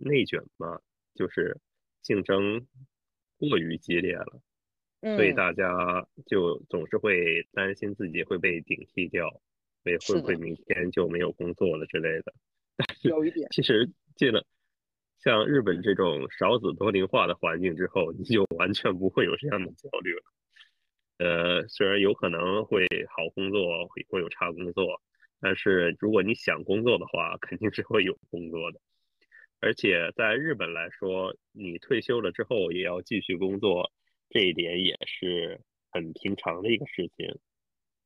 [0.00, 0.80] 内卷嘛，
[1.14, 1.58] 就是
[2.02, 2.66] 竞争
[3.38, 4.40] 过于激烈了，
[5.00, 9.28] 所以大家就总是会担心自己会被顶替掉，
[9.84, 12.34] 会会不会明天就没有工作了之类的。
[13.02, 14.46] 有一点，其实进了
[15.18, 20.22] 像日本这种少子多龄化的环境之后，你就完全不会有这样的焦虑了。
[21.18, 25.02] 呃，虽然有可能会好工作，会会有差工作，
[25.38, 28.80] 但是如果你想工作的话，肯定是会有工作的。
[29.60, 33.92] 而且在日本来说，你退休了之后也要继续工作，
[34.30, 37.38] 这一点也是很平常的一个事情。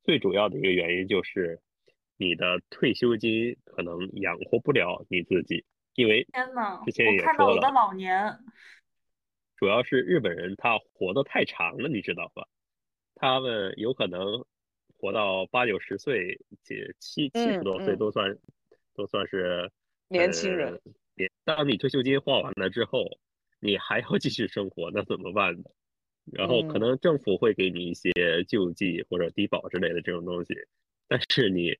[0.03, 1.61] 最主要的一个原因就是，
[2.17, 5.63] 你的退休金可能养活不了你自己，
[5.95, 8.37] 因为天呐，之前也看到我的老年，
[9.55, 12.47] 主要是日本人他活得太长了，你知道吧？
[13.15, 14.45] 他们有可能
[14.97, 18.37] 活到八九十岁，七七七十多岁都算
[18.93, 19.71] 都算是
[20.09, 20.81] 年轻人。
[21.43, 23.05] 当你退休金花完了之后，
[23.59, 25.63] 你还要继续生活，那怎么办呢？
[26.33, 28.11] 然后可能政府会给你一些
[28.47, 30.55] 救济或者低保之类的这种东西，
[31.07, 31.77] 但是你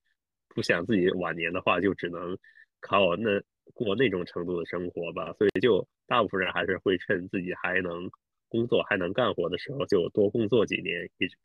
[0.49, 2.37] 不想自己晚年的话，就只能
[2.79, 3.41] 靠那
[3.73, 5.33] 过那种程度的生活吧。
[5.33, 8.09] 所以就大部分人还是会趁自己还能
[8.47, 11.35] 工作、还能干活的时候，就多工作几年，一直，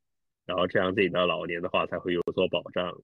[0.45, 3.01] 然后这样自己的老年的话才会有所保障。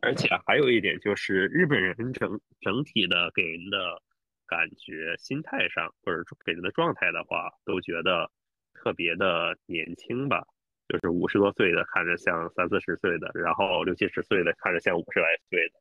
[0.00, 4.00] 而且还有一点就是，日本人整整体的给人的
[4.46, 8.30] 感觉、心态上，或者给人的状态的话，都觉得
[8.74, 10.46] 特别的年轻吧。
[10.88, 15.80] 就是五十多岁的看着像三四十岁的，然后六七十岁的看着像五十来岁的。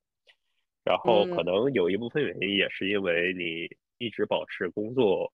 [0.83, 5.31] 然后可能有一部分原因也是因为你一直保持工作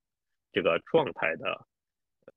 [0.51, 1.65] 这个状态的，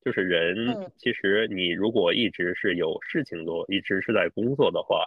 [0.05, 5.05] 就是人其实你如果一直是有事情做，一直是在工作的话。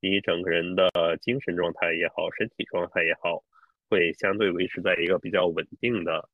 [0.00, 0.88] 你整个人的
[1.20, 3.42] 精神状态也好，身体状态也好，
[3.88, 6.28] 会相对维持在一个比较稳定的、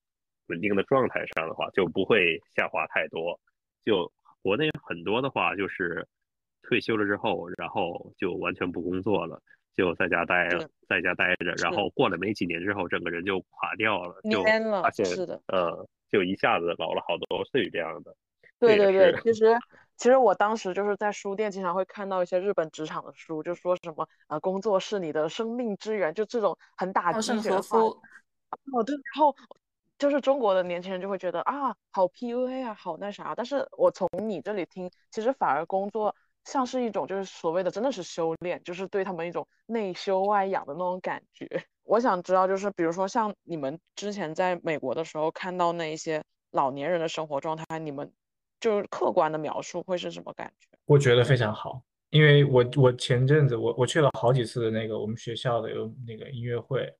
[0.48, 3.40] 稳定的状态上的话，就不会下滑太多。
[3.84, 6.06] 就国内很多的话，就是
[6.62, 9.40] 退休了之后，然后就完全不工作了，
[9.74, 10.46] 就在家待，
[10.86, 14.42] 在家待着，然后过了没几年之后，整个人就垮掉了，就
[14.82, 18.14] 发现是的，嗯，就一下子老了好多岁这样的。
[18.58, 19.56] 对对对，其实。
[19.96, 27.78] 其实我当时就是在书店经常会看到一些日本职场的书，就说什么呃工作是你的生命之源，就这种很打鸡血的话。
[27.78, 29.34] 哦对，然后
[29.98, 41.48] 就是中国的年轻人就会觉得啊好 PUA 啊好那啥，但是我从你这里听，其实反而工作像是一种就是所谓的真的是修炼，就是对他们一种内修外养的那种感觉。
[41.84, 48.12] 我想知道就是比如说像你们之前在美国的时候看到那一些老年人的生活状态，你们。
[48.64, 50.66] 就是客观的描述会是什么感觉？
[50.86, 56.90] 我觉得非常好，因为我我前阵子我我去了好几次的那个我们学校的有那个音乐会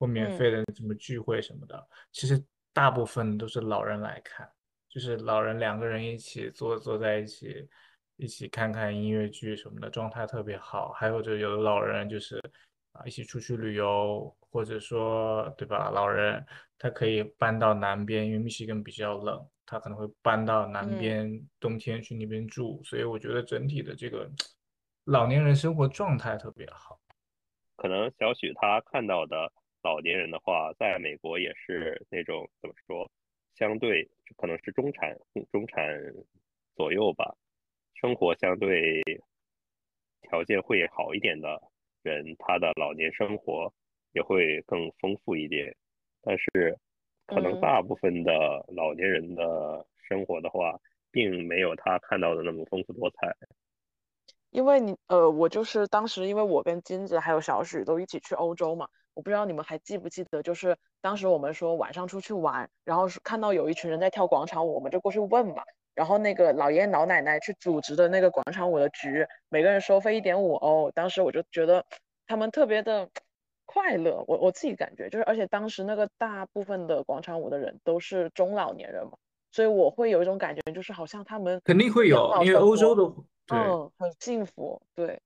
[0.00, 1.80] 或免费的什么聚会什么的，
[2.10, 4.50] 其实大部分都是老人来看，
[4.88, 7.68] 就是老人两个人一起坐坐在一起，
[8.16, 10.88] 一起看看音乐剧什么的，状态特别好。
[10.88, 12.42] 还有就有的老人就是
[12.90, 16.44] 啊一起出去旅游，或者说对吧，老人
[16.80, 19.40] 他可以搬到南边，因为密西根比较冷。
[19.72, 24.30] 他可能会搬到南边，冬天去那边住，所以我觉得整体的这个
[25.04, 27.00] 老年人生活状态特别好。
[27.76, 29.50] 可能小许他看到的
[29.82, 33.10] 老年人的话，在美国也是那种怎么说，
[33.54, 34.06] 相对
[34.36, 35.16] 可能是中产
[35.50, 35.88] 中产
[36.76, 37.34] 左右吧，
[37.94, 39.02] 生活相对
[40.20, 41.58] 条件会好一点的
[42.02, 43.72] 人，他的老年生活
[44.12, 45.74] 也会更丰富一点。
[46.20, 46.78] 但是，
[47.26, 48.32] 可能大部分的
[48.68, 50.78] 老年人的生活的话，
[51.10, 53.34] 并没有他看到的那么丰富多彩。
[54.50, 65.62] 因为你呃，我就是当时因为我跟金子还有小许都一起去欧洲嘛，我不知道你们还记不记得，就是当时我们说晚上出去玩，然后看到有一群人在跳广场舞，我们就过去问嘛。
[65.94, 70.90] 然后那个老爷爷老奶奶去组织的那个广场舞的局，每个人收费一点五欧。
[70.90, 71.84] 当时我就觉得
[72.26, 73.08] 他们特别的
[73.64, 79.12] 快乐，我我自己感觉就是，而且当时那个大部分的广场舞的人都是中老年人嘛，
[79.50, 83.02] 所以我会有一种感觉，就是好像他们肯定会有，因为欧洲的
[83.54, 85.20] 嗯很幸福，对。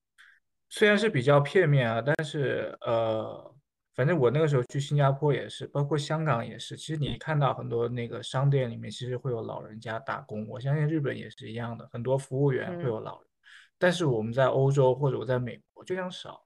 [0.68, 3.52] 虽然是比较片面啊，但是呃。
[3.96, 6.76] 反正我那个时候去新加坡也是，包括香港也是。
[6.76, 10.46] 其实你看到很多那个商店里面，其实会有老人家打工。
[10.46, 13.30] 我相信日本也是一样的，很多服务员会有老人。
[13.78, 16.42] 但是我们在欧洲或者我在美国就像少，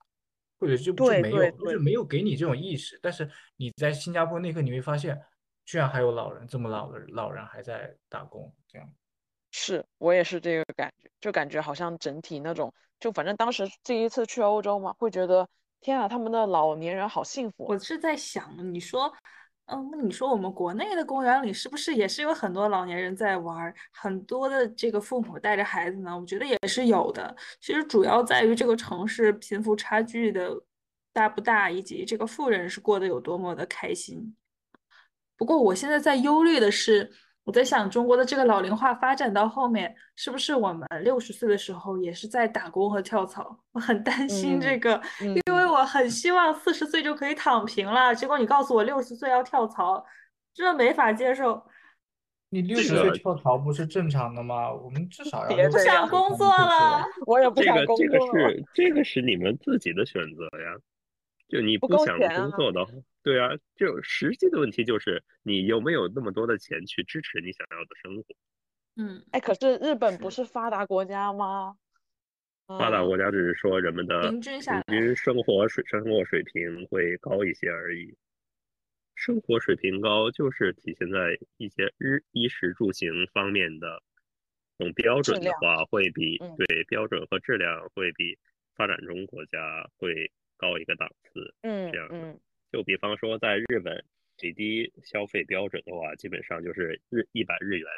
[0.60, 2.96] 或者就就没有，就是没有给你这种意识。
[3.02, 5.20] 但是你在新加坡那刻，你会发现，
[5.64, 8.88] 居然还有老人这么老的老人还在打工，这样。
[9.50, 15.48] 是我也是这个感觉，就感觉好像整体那种，就反正当时第一次去欧洲嘛，会觉得。
[15.82, 17.64] 天啊，他们的老年人好幸福！
[17.64, 19.10] 我是在想，你说，
[19.70, 23.72] 嗯，那你说我们国内的公园里是不是也是有很多老年人在玩？
[23.92, 26.18] 很多的这个父母带着孩子呢？
[26.18, 27.34] 我觉得也是有的。
[27.60, 30.50] 其实主要在于这个城市贫富差距的
[31.12, 34.36] 大不大，以及这个富人是过得有多么的开心。
[35.36, 37.12] 不过我现在在忧虑的是。
[37.44, 43.58] 我在想，中国的这个老龄化发展到后面，是不是我们六十岁的时候也是在打工和跳槽？
[43.72, 48.14] 我很担心这个，因为我很希望四十岁就可以躺平了。
[48.14, 50.04] 结果你告诉我六十岁要跳槽，
[50.54, 51.60] 这没法接受。
[52.50, 54.72] 你六十岁跳槽不是正常的吗？
[54.72, 58.06] 我们至少 要不想工作了，我也不想工作。
[58.06, 60.76] 这个这个是这个是你们自己的选择呀。
[61.50, 62.92] 就你不想工作的话，
[63.24, 68.24] 对啊，就实际的问题就是你有没有那么多的钱去支持你想要的生活？
[68.96, 71.76] 嗯，哎，可是日本不是发达国家吗？
[72.66, 78.14] 发达国家只是说人们的平均平均生活水生活水平会高一些而已。
[79.16, 84.00] 生活水平高就是体现在一些日衣食住行方面的
[84.78, 88.38] 这种标准的话，会比对标准和质量会比
[88.76, 89.58] 发展中国家
[89.96, 90.30] 会。
[90.60, 92.38] 高一个档次，嗯，这样嗯，
[92.70, 94.04] 就比方说在日本
[94.36, 97.88] 最低消费标准的话，基本上就是日一百日元，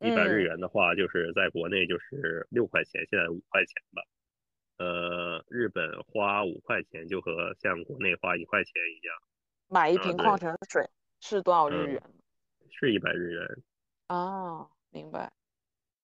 [0.00, 4.02] 一百日元的话，就是在国内就是六块钱，现在五块钱吧。
[4.76, 9.16] 呃，日本花五块钱就和像国内花一块钱一样，
[9.68, 10.86] 买一瓶矿泉水
[11.20, 12.02] 是多少日元？
[12.70, 13.62] 是一百日元。
[14.08, 15.32] 哦，明白。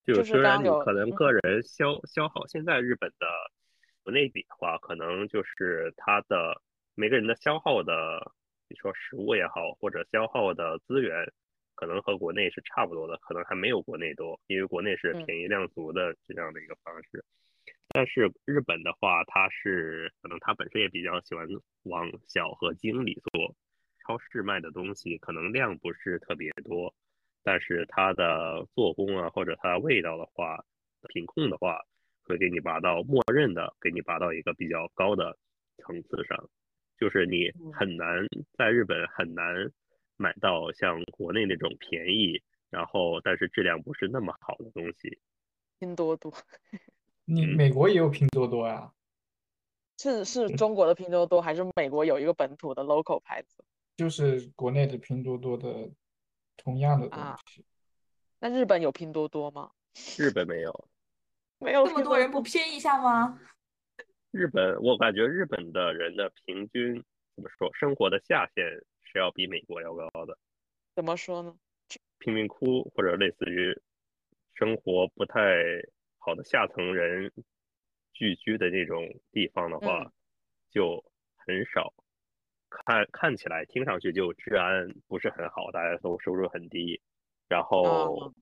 [0.05, 3.27] 就虽然你可能个人消消耗，现在日本的。
[4.05, 6.61] 国内比的话，可能就是它的
[6.95, 8.33] 每个人的消耗的，
[8.69, 11.27] 你说食物也好，或者消耗的资源，
[11.75, 17.25] 可能和国内是差不多的，可能还没有国内多，因为国内是便宜量足的这样的一个方式。
[17.89, 21.49] 但是日本的话，它是可能它本身也比较喜欢
[21.85, 23.57] 往小和精里做，
[24.05, 26.95] 超市卖的东西可能量不是特别多，
[27.43, 30.63] 但是它的做工啊，或者它味道的话，
[31.09, 31.81] 品控的话。
[32.25, 35.37] 会给你拔到默认的，给你拔到一个比较高的
[35.79, 36.49] 层次上，
[36.99, 39.71] 就是你很难在日本很难
[40.17, 45.19] 买到像国内那种便宜，然后但是质量不是那么好的东西。
[45.79, 46.33] 拼多多，
[47.25, 48.93] 你美国也有拼多多呀？
[49.99, 53.65] 是是中国的拼多多，还是美国有一个本土的 local 牌子？
[53.97, 55.91] 就是国内的拼多多的
[56.57, 57.65] 同样的东西。
[58.41, 59.71] 那日本有拼多多吗？
[60.19, 60.89] 日本没有。
[61.65, 63.41] 没有这么多人不拼一下吗？
[64.31, 67.03] 日本，我感觉日本的人的平均
[67.35, 68.67] 怎么说，生活的下限
[69.03, 70.37] 是要比美国要高的。
[70.95, 71.57] 怎么说呢？
[72.19, 73.75] 贫民窟或者类似于
[74.55, 75.41] 生活不太
[76.19, 77.33] 好的下层人
[78.13, 80.13] 聚居的那种地方的话，
[80.71, 81.03] 就
[81.47, 81.95] 很少。
[82.69, 87.01] 看看起来、听上去就治安不是很好，大家都收入很低，
[87.49, 88.35] 然后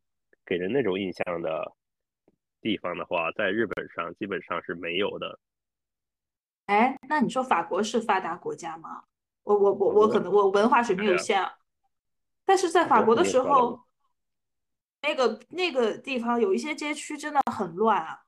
[0.45, 1.73] 给人那种印象的。
[2.63, 5.39] 地方的话，在日本上基本上是没有的。
[6.67, 9.03] 哎，那你说法国是发达国家吗？
[9.43, 11.45] 我我我我可能我文化水平有限，
[12.47, 13.81] 但是在法国的时候，
[15.03, 18.23] 那个那个地方有一些街区真的很乱啊，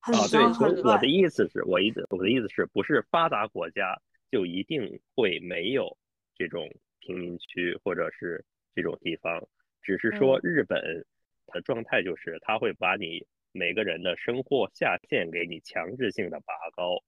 [0.00, 0.96] 很脏很乱。
[0.96, 3.98] 我的意思是我意思我的意思是不是发达国家
[4.30, 5.96] 就一定会没有
[6.36, 6.70] 这种
[7.00, 9.42] 贫民区或者是这种地方？
[9.80, 11.06] 只是说日本
[11.46, 13.26] 的状态就是他会把你。
[13.52, 17.02] 每个人的生活下限给你强制性的拔高，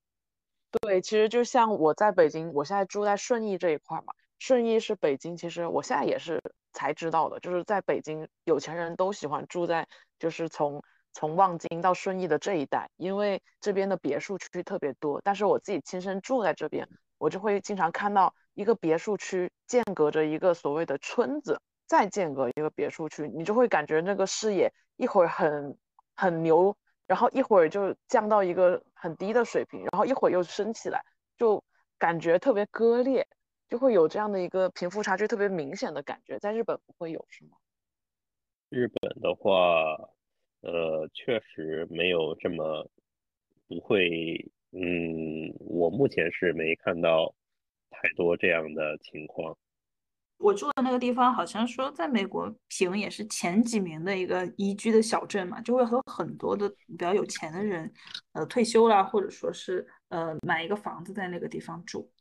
[0.81, 4.13] 对，其实就像我在北京，我现在住在顺义这一块嘛。
[4.39, 6.41] 顺义是北京，其实我现在也是
[6.73, 9.87] 才知道的，就是在北京，有钱人都喜欢住在
[10.17, 10.81] 就是从
[11.13, 15.21] 从望京到顺义的这一带，因为这边的别墅区特别多。
[15.23, 16.89] 但是我自己亲身住在这边，
[17.19, 25.77] 我就会经常看到一个别墅区间隔着一个所谓的村子，再间隔一个别墅区，你就会感觉那个视野一会儿很
[26.21, 26.77] 很牛。
[27.07, 31.03] 然后一会儿就降到一个很低的水平，然后一会儿又升起来，
[31.35, 31.61] 就
[31.97, 33.27] 感觉特别割裂，
[33.67, 36.39] 就会有这样的一个贫富差距特别明显的感觉。
[36.39, 37.57] 在日本不会有是吗？
[38.69, 39.83] 日本的话，
[40.61, 42.89] 呃，确实没有这么
[43.67, 47.35] 不会，嗯，我目前是没看到
[47.89, 49.57] 太多这样的情况。
[50.41, 57.91] 我住的那个地方，好像说在美国评也是前几名的一个宜居的小镇嘛，就会和很多的比较有钱的人，
[58.33, 62.11] 呃，退休啦，或者说是呃买一个房子在那个地方住，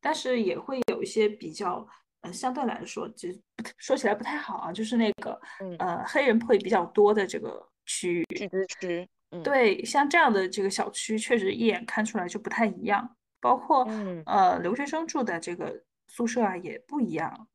[0.00, 1.86] 但是也会有一些比较，
[2.20, 3.28] 呃，相对来说就
[3.76, 5.40] 说起来不太好啊，就是那个
[5.78, 9.08] 呃黑人会比较多的这个区域，聚居区，
[9.42, 13.84] 对，像这样的这个小区，确实一眼看出来就不太一样，包括
[14.26, 15.82] 呃留学生住的这个。
[16.08, 17.48] 宿舍啊也不一样，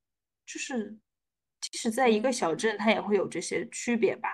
[0.46, 0.98] 就是
[1.60, 4.34] 即使在一个小镇，它也会有这些区别吧。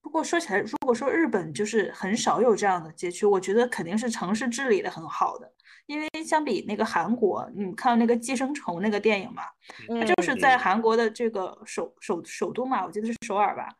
[0.00, 5.52] 不过说起来，如果说日本就是很少有这样的街区，我觉得肯定是城市治理的很好的。
[5.86, 9.42] 因为相比那个韩国，你看到那个《寄生虫》那个电影嘛，
[9.88, 13.74] 它就是在韩国的这个首首首都嘛，我记得是首尔吧，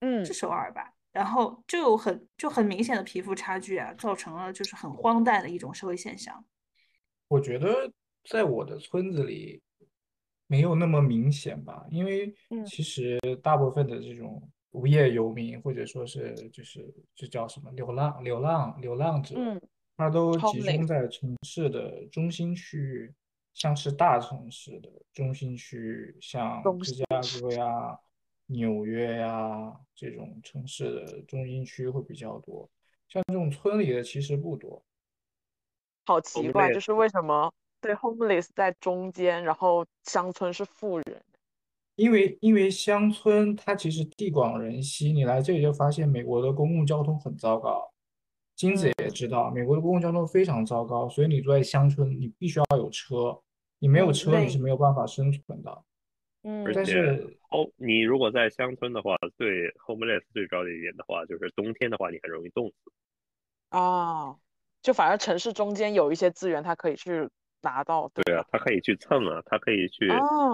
[0.00, 0.92] 嗯，是首尔吧。
[1.12, 6.44] 然后就有很就很明显的贫富差距啊，造成了就是很荒诞的一种社会现象。
[7.28, 7.92] 我觉得。
[8.24, 9.60] 在我的村子里，
[10.46, 12.34] 没有那么明显吧，因为
[12.66, 14.42] 其实大部分的这种
[14.72, 19.36] 无业游民，或者说是就是这叫什么流浪、流浪、流浪者，
[19.96, 23.12] 他都集中在城市的中心区域，
[23.54, 27.04] 像是大城市的中心区域，像芝加
[27.40, 27.98] 哥呀、
[28.46, 32.68] 纽约呀这种城市的中心区会比较多，
[33.08, 34.82] 像这种村里的其实不多。
[36.06, 37.52] 好奇怪，这是为什么？
[37.80, 41.22] 对，homeless 在中间，然后乡村是富人。
[41.96, 47.92] 因为因为乡村它其实地广人稀，你来这里就发现美国的公共交通很糟糕。
[48.56, 53.38] 金子也知道，美国的公共交通非常糟糕，所以你住在乡村，你必须要有车，
[53.78, 55.82] 你没有车你是没有办法生存的。
[56.42, 62.92] 嗯，但是哦，你如果在乡村的话，对 homeless 最主要的一点的话，就是冬天的话，你很容易冻死。
[63.70, 64.36] 啊，
[64.80, 67.28] 就反而城市中间有一些资源，它可以去。
[67.62, 70.08] 拿到对啊，他可以去蹭啊，他可以去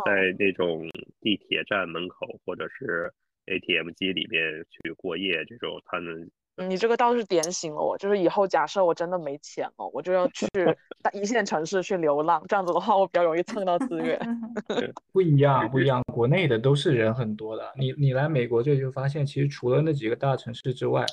[0.04, 0.82] 在那种
[1.20, 3.12] 地铁站门口或者是
[3.46, 6.30] ATM 机里面去过夜，这种他们。
[6.58, 10.46] 你这个倒是点醒了我，就是以后假设我真的没钱了，我就要去
[11.02, 14.18] 大一线城市去流浪，这样子的话我比较容易蹭到资源。
[15.12, 21.04] 不一样，不一样，国内的都是人很多的，你你来美国这就发现，其实除了那几个大城市之外。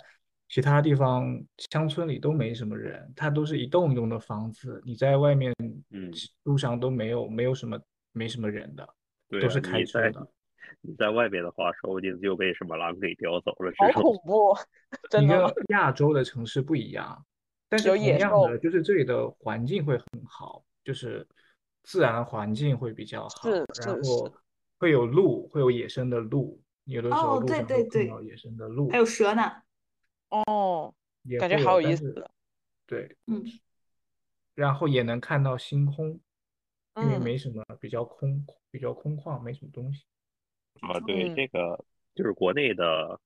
[0.53, 4.79] 其他地方乡村里都没什么人，它都是一栋一栋的房子。
[4.85, 5.51] 你在外面，
[5.89, 6.11] 嗯，
[6.43, 7.79] 路上都没有没有什么
[8.11, 8.87] 没什么人的，
[9.41, 10.27] 都是开车的。
[10.81, 13.73] 你在外面的话，说不定就被什么狼给叼走了。
[13.79, 14.55] 好恐怖！
[15.19, 17.25] 你跟亚洲的城市不一样，
[17.67, 21.27] 但是同样的，就是这里的环境会很好，就是
[21.81, 24.31] 自然环境会比较好，然后
[24.77, 29.51] 会有鹿，会有野生的鹿，有的时候路上会碰到野生的鹿，还有蛇呢。
[30.33, 30.93] 哦，
[31.39, 32.27] 感觉好有意思。
[32.87, 33.43] 对，嗯，
[34.55, 36.19] 然后也能看到星空，
[36.95, 40.05] 因为没什么，比较空，比较空旷，没什么东西。
[40.81, 43.19] 啊，对，这个就是国内的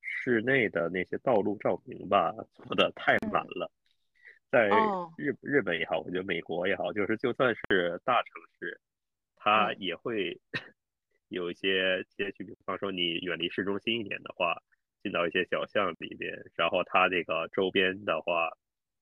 [0.00, 3.70] 室内的那些道路照明吧，做的太满了。
[4.50, 4.68] 在
[5.16, 8.80] 日日本也好，我觉得美国也好，就是就算是大城市，
[9.34, 10.40] 它也会
[11.28, 14.62] 有一些街区，比方说你远离市中心一点的话。
[15.04, 18.48] 进到一些小巷里边，然后它这个周边的话，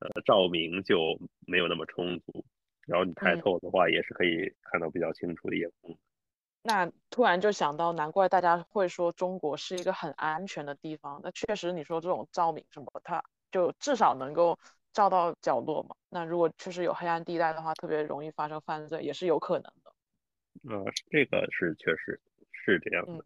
[0.00, 2.44] 呃，照明就没有那么充足，
[2.86, 5.96] 然后你抬头的话也是可以看到比较清楚的夜空。
[6.64, 11.20] 那突然就想到，难怪大家会说中国是一个很安全的地方。
[11.22, 13.22] 那确实，你说这种照明什么，它
[13.52, 14.58] 就至少能够
[14.92, 15.94] 照到角落嘛。
[16.08, 19.92] 那如果确实有黑暗地带的话，特别容易发生犯罪，也是有可能的。
[20.68, 23.24] 呃，这个是确实是这样的。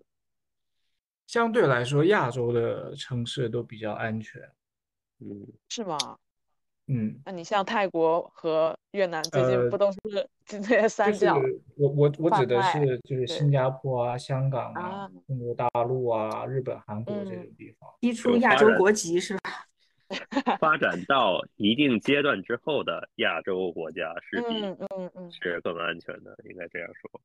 [1.26, 4.40] 相对来说，亚洲的城市都比较安全，
[5.20, 6.16] 嗯，是吗？
[6.88, 9.98] 嗯，那你像泰国和越南最近不都是
[10.44, 11.36] 这些三角？
[11.76, 19.66] 我我我指的是就是新加坡啊、香港啊、中国大陆啊、日本、韩国这种地方，一出亚洲国籍是吧？
[20.60, 27.20] 发展到一定阶段之后的亚洲国家是比嗯嗯嗯，是更安全的，应该这样说。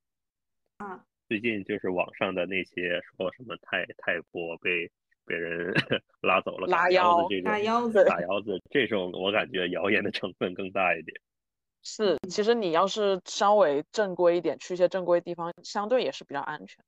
[0.77, 4.91] 啊，最近就是网上的那些说什么泰泰国被
[5.25, 5.73] 被人
[6.19, 11.17] 拉走了拉打腰腰子这种打腰子，打腰子这种，我感觉谣言的成分更大一点。
[11.83, 16.83] 是，其实你要是稍微正规一点，去一些正规地方，相对也是比较安全。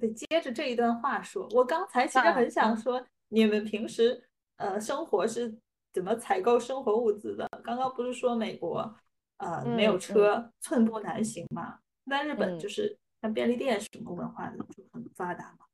[0.00, 5.54] 得接着这一段话说，我刚才其实嗯很想嗯说，你们平时呃生活是
[5.92, 7.46] 怎么采购生活物资的？
[7.62, 8.96] 刚刚不是说美国
[9.36, 11.78] 呃没有嗯车，寸步难行嘛？
[12.06, 15.66] 在日本嗯就是像便利店什么文化的就很发达嘛。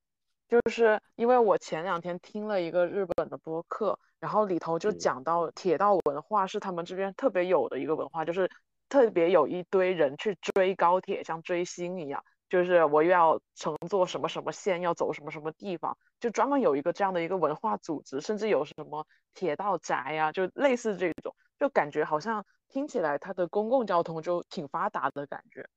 [0.49, 8.49] 就是因为我前两天听了一个日本的播客，然后里头就嗯讲到铁道文化是他们这边特别有的一个文化，就是
[8.89, 25.69] 特别有一堆人去追高铁，像追星一样，就是我又要乘坐什么什么线，要走什么什么地方，就专门有一个这样的一个文化组织，甚至有什么铁道宅呀、就类似这种，就感觉好像听起来它的公共交通就挺发达的感觉。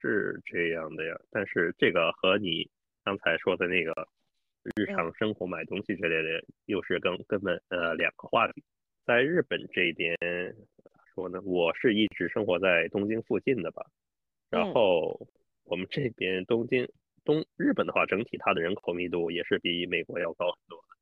[0.00, 2.68] 是这样的呀，但是这个和你
[3.04, 3.92] 刚才说的那个
[4.76, 4.96] 日嗯。
[4.96, 8.62] 常生活买东西之类的，又是根根本呃两个话题。
[9.04, 10.16] 在日本这边
[11.14, 11.40] 说呢？
[11.42, 13.84] 我是一直生活在东京附近的吧，
[14.50, 14.72] 然嗯。
[14.72, 15.26] 后
[15.64, 16.86] 我们这边东京
[17.24, 20.96] 东日本的话，整体它的人口密度也是比美国要高很多的，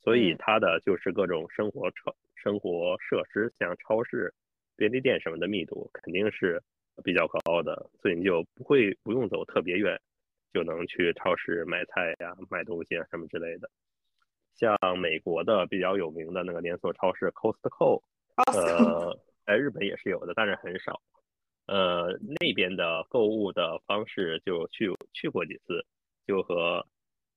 [0.00, 0.38] 所以嗯。
[0.38, 4.34] 它的就是各种生活超生活设施，像超市、
[4.76, 6.62] 便利店什么的密度肯定是
[7.02, 10.00] 比较高的，所以你就不会不用走特别远，
[10.52, 13.70] 就能去超市买菜呀、买东西啊什么之类的。
[14.54, 18.02] 像美国的比较有名的那个连锁超市 Costco，
[18.52, 21.00] 呃，在日本也是有的，但是很少。
[21.66, 25.84] 呃，那边的购物的方式就去去过几次，
[26.26, 26.86] 就和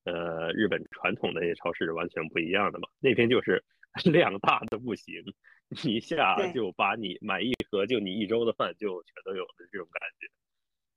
[0.03, 2.87] 呃日本传统的那些超市完全不一样的嘛。
[2.99, 3.63] 那边就是
[4.11, 5.23] 量大的不行，
[5.83, 10.27] 你一下就把你买一盒就你一周的饭就全都有的这种感觉。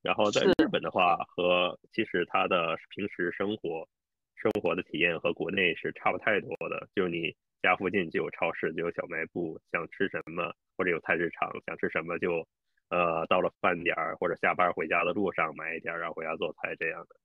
[0.03, 3.89] 然后在日本的话，和其实他的平时生活
[4.37, 12.47] 生活的体验和国内是差不太多的，就是你家附近就有超市，就有小卖部，想吃什么或者有菜市场，想吃什么就
[12.91, 17.17] 呃到了饭点儿或者下班回家的路上买一点儿，然后回家做菜这样的。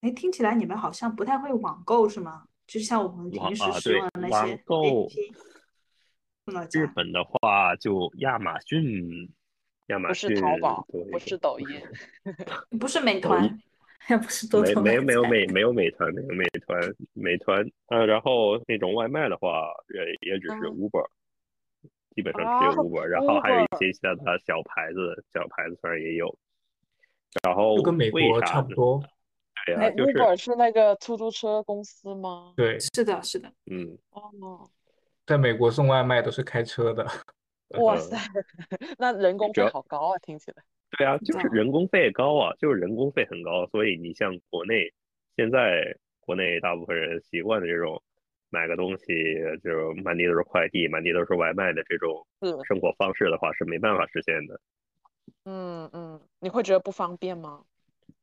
[0.00, 2.46] 哎，听起来你们好像不太会网购是吗？
[2.70, 5.34] 就像我们网平时啊对使用的那网些购 APP
[6.44, 6.86] 送到日。
[6.94, 9.28] 本的话就亚马逊，
[9.86, 11.66] 亚马不是逊淘宝，对不是抖音，
[12.78, 13.58] 不是美团，
[14.08, 21.08] 也不是多没没有没有美没有美团没有美团美团呃，然后那种外卖的话也也只是嗯 Uber，、
[22.14, 26.38] 基本上只有啊 Uber，然后还有一些其他的小牌子小牌子虽然也有，
[27.42, 29.02] 然后跟美为国差不多。
[29.66, 32.54] 哎对啊，就是，Uber 是那个出租车公司吗？
[32.56, 33.52] 对，是的，是的。
[33.70, 34.68] 嗯哦，
[35.26, 37.04] 在美国送外卖都是开车的。
[37.70, 38.16] 呃哇塞，
[38.98, 40.62] 那人工 费好高啊，听起来。
[40.98, 44.92] 对啊，就是人工费高啊，就是人工费很高，所以你像国内
[45.36, 48.02] 现在国内大部分人习惯的这种
[48.48, 49.04] 买个东西
[49.62, 54.60] 就满地都是快递，满地都是外卖的这种是生活方式的话，是没办法实现的。
[55.44, 57.62] 嗯嗯，你会觉得不方便吗？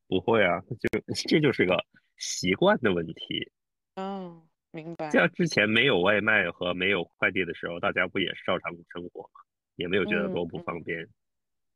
[0.08, 1.78] 不会啊，就 这就是个
[2.18, 3.52] 习惯的问题。
[3.96, 4.42] 嗯，
[4.72, 5.10] 明白。
[5.10, 9.42] 像之前没有外卖和没有快递的时候，大家不也是照常生活吗？
[9.76, 11.08] 也没有觉得多不方便。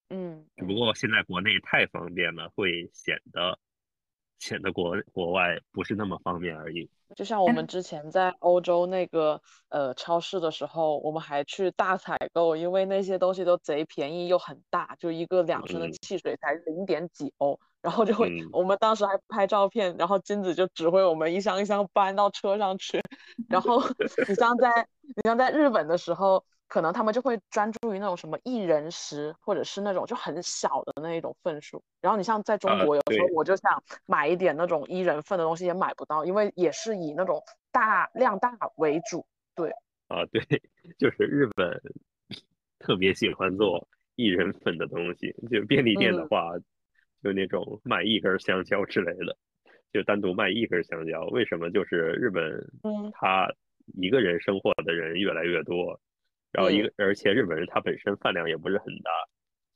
[0.10, 3.58] 嗯，只不过现在国内太方便了，会显得
[4.40, 6.90] 显得国国外不是那么方便而已。
[7.16, 23.02] 就像我哎们之前在欧洲那个呃超市的时候，我们还去大采购，因为那些东西都贼便宜又很大，就一个两升的嗯汽水才零点几欧，然后就会，嗯我们当时还拍照片，然后金子就指挥我们一箱一箱搬到车上去，
[23.50, 23.82] 然后
[24.28, 24.70] 你像在
[25.16, 31.84] 你像在日本的时候，可能他们就会专注于那种什么一人食，或者是那种就很小的那一种份数。
[32.00, 39.26] 然后你像在中啊国，有时候我就想买一点那种一人份的东西，也买不到，因为也是以那种大量大为主。
[39.56, 39.70] 对
[40.08, 40.42] 啊，对，
[40.98, 41.82] 就是日本
[42.80, 46.52] 特别喜欢做一人份的东西，就便利店的嗯话，
[47.22, 49.38] 就那种卖一根香蕉之类的，
[49.94, 51.26] 就单独卖一根香蕉。
[51.28, 51.70] 为什么？
[51.72, 52.44] 就是日本
[52.84, 53.48] 嗯他
[54.00, 56.00] 一个人生活的人越来越多，
[56.52, 59.12] 然后一嗯个，而且日本人他本身饭量也不是很大，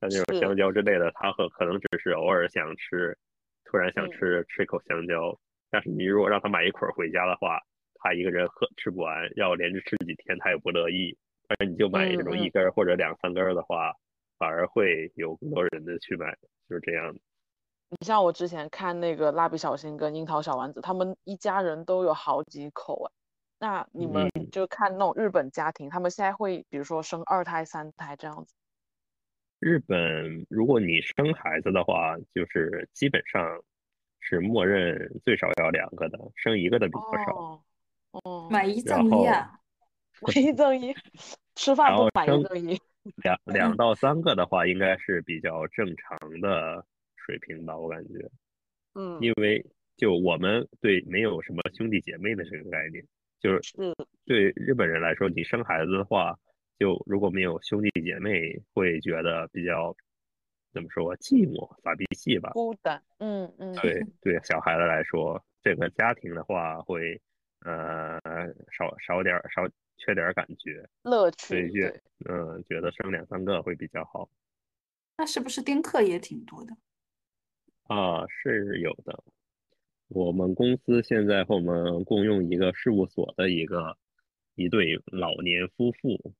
[0.01, 3.17] 像那种香蕉之类的，他可可能只是偶尔想吃，
[3.65, 5.37] 突然想嗯吃吃一口香蕉，
[5.69, 7.59] 但是你如果让他买一捆回家的话，
[7.95, 11.17] 他一个人喝吃不完，要连着吃几天他也不乐意。
[11.47, 13.93] 而你就买这种一根或者两三根的话，
[14.39, 16.35] 反而会有更多人的去买，
[16.67, 17.19] 就是这样的。
[17.89, 23.11] 你像我之前看那个蜡笔小新跟樱桃小丸子，他们一家人都有好几口哎。
[23.57, 28.53] 那你们就看那种日本家庭，他们现在会比如说生二胎、三胎这样子。
[29.59, 33.41] 日本，如果你生孩子的话，就是基本上
[34.19, 37.63] 是默认最少要两个的，生一个的比较少。
[38.11, 39.57] 哦，买一赠一啊！
[40.21, 40.93] 买一赠一，
[41.55, 42.79] 吃饭不买一赠一。
[43.23, 46.85] 两两 到三个的话，应该是比较正常的
[47.25, 48.29] 水平吧，我感觉。
[48.93, 49.65] 嗯，因为
[49.97, 53.03] 就我们对没有什么兄弟姐妹的这个概念，
[53.39, 53.75] 就是
[54.25, 56.37] 对日本人来说，你生孩子的话，
[56.77, 59.95] 就如果没有兄弟姐妹，会觉得比较
[60.71, 62.51] 怎么说寂寞、发脾气吧？
[62.51, 63.01] 孤单。
[63.17, 63.73] 嗯嗯。
[63.75, 67.19] 对对，小孩子来说，这个家庭的话会
[67.65, 68.19] 呃
[68.71, 69.67] 少少点少
[69.97, 71.47] 缺点感觉，乐趣。
[71.47, 74.29] 所以觉嗯觉得生两三个会比较好。
[75.17, 76.75] 那是不是丁克也挺多的？
[77.87, 79.23] 啊，是有的。
[80.07, 83.97] 我们公司现在和我们共用一个事务所的一个
[84.55, 86.33] 一对老年夫妇，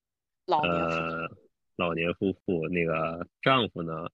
[0.46, 1.30] 老呃，
[1.76, 4.08] 老年夫妇那个丈夫呢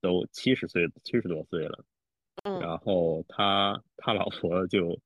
[0.00, 1.84] 都七十岁七十多岁了，
[2.44, 4.98] 嗯，然后他他老婆就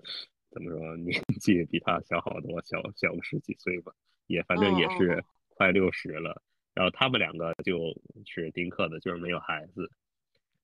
[0.51, 3.93] 怎么说年纪比他小好多，小小个十几岁吧，
[4.26, 6.41] 也反正也是快六十了。
[6.72, 7.93] 然后他们两个就
[8.24, 9.91] 是丁克的，就是没有孩子。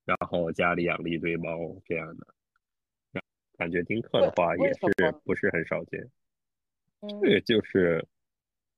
[0.05, 2.27] 然后家里养了一堆猫，这样的，
[3.57, 4.81] 感觉丁克的话也是
[5.25, 6.11] 不是很少见。
[7.23, 8.07] 这个就是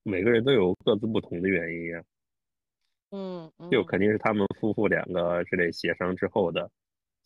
[0.02, 2.04] 每个人都有各自不同的原因呀。
[3.10, 6.70] 嗯，就肯定是他们夫妇两个之类协商之后的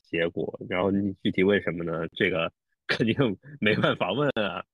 [0.02, 0.60] 结果。
[0.68, 2.06] 然后你具体为什么呢？
[2.08, 2.52] 这个
[2.86, 3.16] 肯定
[3.60, 4.64] 没办法问啊。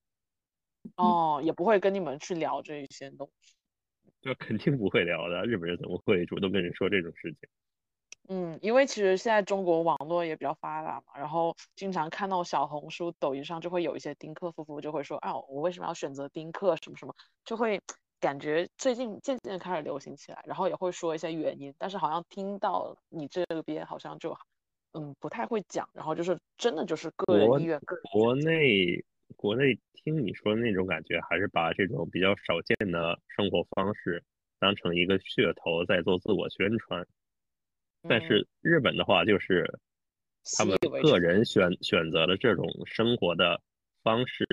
[0.97, 3.55] 哦，也不会跟你们去聊这一些东西。
[4.21, 7.49] 这肯定不会聊的，日本人怎么会主动跟人说这种事情？
[8.29, 17.15] 嗯，因为其实现在中国网络也比较发达嘛，然后经常看到小红书、抖音上就会有一些丁克夫妇就会说，啊，我为什么要选择丁克什么什么，
[17.45, 17.81] 就会
[18.19, 24.37] 感觉最近渐渐开始流行起来，然后也会说一些原因，但是好像听到你这边好像就，
[24.93, 27.79] 嗯，不太会讲，然后就是真的就是个人意愿。
[28.13, 29.05] 国内
[29.37, 34.25] 国内听你说的那种感觉，还是把这种比较少见的生活方式
[34.59, 37.07] 当成一个噱头在做自我宣传。
[38.09, 39.79] 但是日本的话，就是
[40.57, 43.61] 他们个人选选择了这种生活的
[44.03, 44.47] 方式，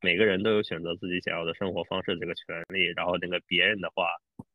[0.00, 2.86] 每个人都有选择自己想要的生活方式这个权利。
[2.96, 4.06] 然后那个别人的话，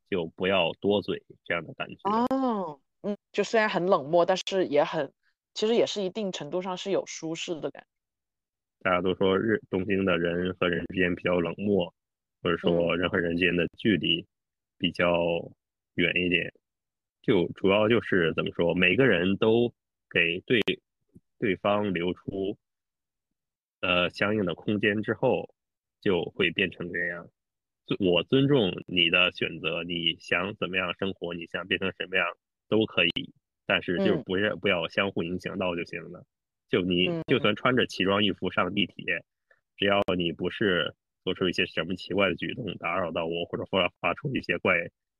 [0.09, 2.09] 就不要多嘴这样的感觉。
[2.09, 5.11] 哦，嗯，就虽然很冷漠，但是也很，
[5.53, 7.87] 其实也是一定程度上是有舒适的感觉。
[8.81, 11.93] 大家都说日东京的人和人之间比较冷漠，
[12.41, 14.25] 或者说人和人之间的距离
[14.77, 15.13] 比较
[15.95, 16.53] 远一点。
[17.29, 19.71] 就主要就是怎么说，每个人都
[20.09, 20.59] 给对
[21.37, 22.57] 对方留出
[23.81, 25.47] 呃相应的空间之后，
[26.01, 27.29] 就会变成这样。
[27.99, 32.25] 我尊重你的选择，你想怎么样生活，你想变成什么样
[32.67, 33.31] 都可以，
[33.67, 36.25] 但是就不要不要相互影响到就行了。
[36.67, 39.23] 就你就算穿着奇装异服上地铁，
[39.77, 44.73] 只要你不是做出一些什么奇怪的举动，打扰到我，或者发发出一些怪。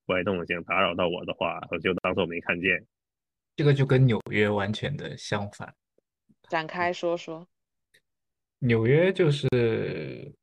[0.09, 2.83] 怪动静打扰到我的话，我就当做没看见。
[3.55, 5.71] 这个就跟纽约完全的相反。
[6.49, 7.47] 展开说说。
[8.57, 10.33] 纽约就是，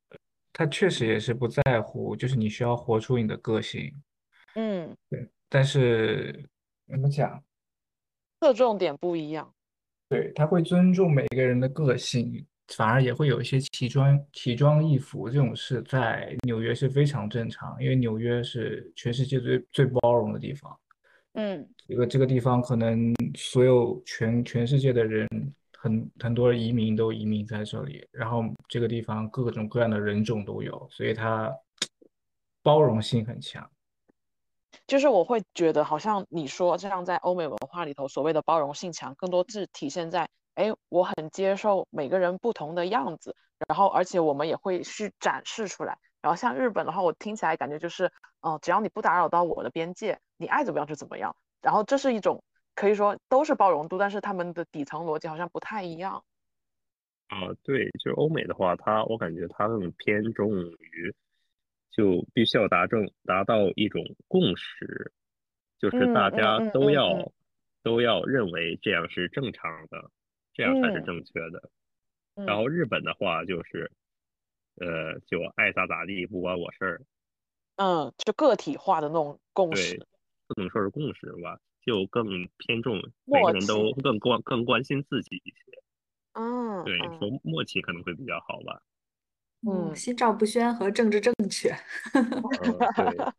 [0.53, 3.93] 他确实也是不在乎，就是你需要活出你的个性。
[4.55, 5.27] 嗯，对。
[5.49, 6.49] 但是
[6.87, 7.43] 怎么讲？
[8.39, 9.53] 侧重点不一样。
[10.07, 12.47] 对他会尊重每个人的个性。
[12.75, 20.77] 反而也会有一些奇装奇装异服这种事，在纽约是非常正常，因为纽约是全世界最最包容的地方。
[21.33, 25.27] 嗯，这个这个地方可能所有全全世界的人，
[25.77, 31.53] 很很多移民都移民在这里，然后这个地方各种各样的人种都有，所以它
[32.63, 33.69] 包容性很强。
[34.85, 40.27] 就是我会觉得，好像你说这样，在欧美文化里头，所谓的包容性强，更多是体现在。
[40.57, 43.35] 哎，我很接受每个人不同的样子，
[43.67, 45.99] 然后而且我们也会去展示出来。
[46.19, 51.35] 然后像日本的话，我听起来感觉就是，嗯，只要你不打扰到我的边界，你爱怎么样就怎么样。
[51.61, 52.43] 然后这是一种
[52.73, 56.23] 可以说都是包容度，但是他们的底层逻辑好像不太一样。
[57.27, 61.13] 啊，对，就是欧美的话，他我感觉他更偏重于，
[61.91, 65.13] 就必须要达正达到一种共识，
[65.77, 67.31] 就是大家都要
[67.83, 70.09] 都要认为这样是正常的。
[70.57, 71.69] 这样才是正确的。
[72.45, 73.91] 然后日本的话就是，
[74.75, 77.01] 呃，就爱咋咋地，不关我事儿。
[77.77, 80.03] 嗯，就个体化的那种共识。
[80.47, 82.25] 不能说是共识吧，就更
[82.57, 85.83] 偏重每个人都更关更关心自己一些。
[86.33, 88.81] 嗯，对，说默契可能会比较好吧。
[89.67, 91.75] 嗯，心照不宣和政治正确，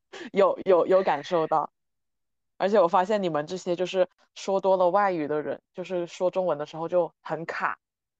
[0.32, 1.70] 有有有感受到。
[2.62, 7.76] 而且我发现你们这些就是说多了外语的人，就是说中文的时候就很卡。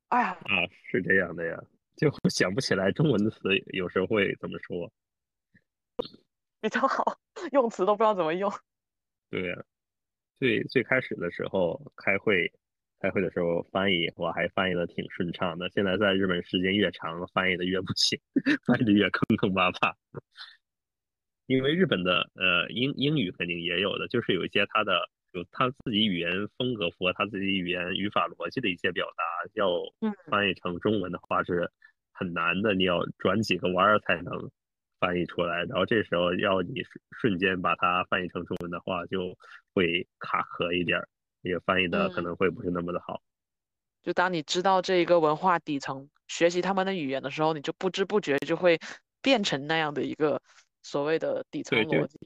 [0.08, 1.56] 哎呀，啊，是这样的呀，
[1.96, 3.38] 就想不起来中文的词，
[3.72, 4.90] 有时候会怎么说，
[6.60, 7.16] 比较好，
[7.52, 8.52] 用词都不知道怎么用。
[9.30, 9.62] 对呀，
[10.40, 12.52] 最最开始的时候开会，
[12.98, 18.20] 开会的时候翻译我还翻译的挺顺畅的，现在在日本时间越长，翻译的越不行，
[18.66, 19.96] 翻译的越坑坑巴巴。
[21.46, 29.24] 因为日本的呃英英语肯定也有的，就是有一些它的有他自己语言风格符合他自己语言语法逻辑的一些表达，
[29.54, 29.68] 要
[30.30, 31.70] 翻译成中文的话是
[32.12, 34.50] 很难的，你要转几个弯儿才能
[35.00, 35.64] 翻译出来。
[35.64, 36.82] 然后这时候要你
[37.20, 39.36] 瞬间把它翻译成中文的话，就
[39.74, 41.08] 会卡壳一点儿，
[41.40, 43.20] 也翻译的可能会不是那么的好。
[44.02, 48.78] 就当你知道这一个文化底层，学习他们的语言的时候，你就不知不觉就会
[49.22, 50.40] 变成那样的一个。
[50.82, 52.18] 所谓的底层逻辑，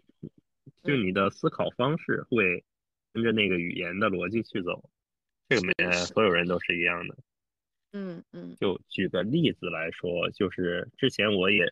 [0.82, 2.64] 就你的思考方式会
[3.12, 4.90] 跟着那个语言的逻辑去走，
[5.48, 7.16] 这个每所有人都是一样的。
[7.92, 8.56] 嗯嗯。
[8.56, 11.64] 就举个例子来说，就是之前我也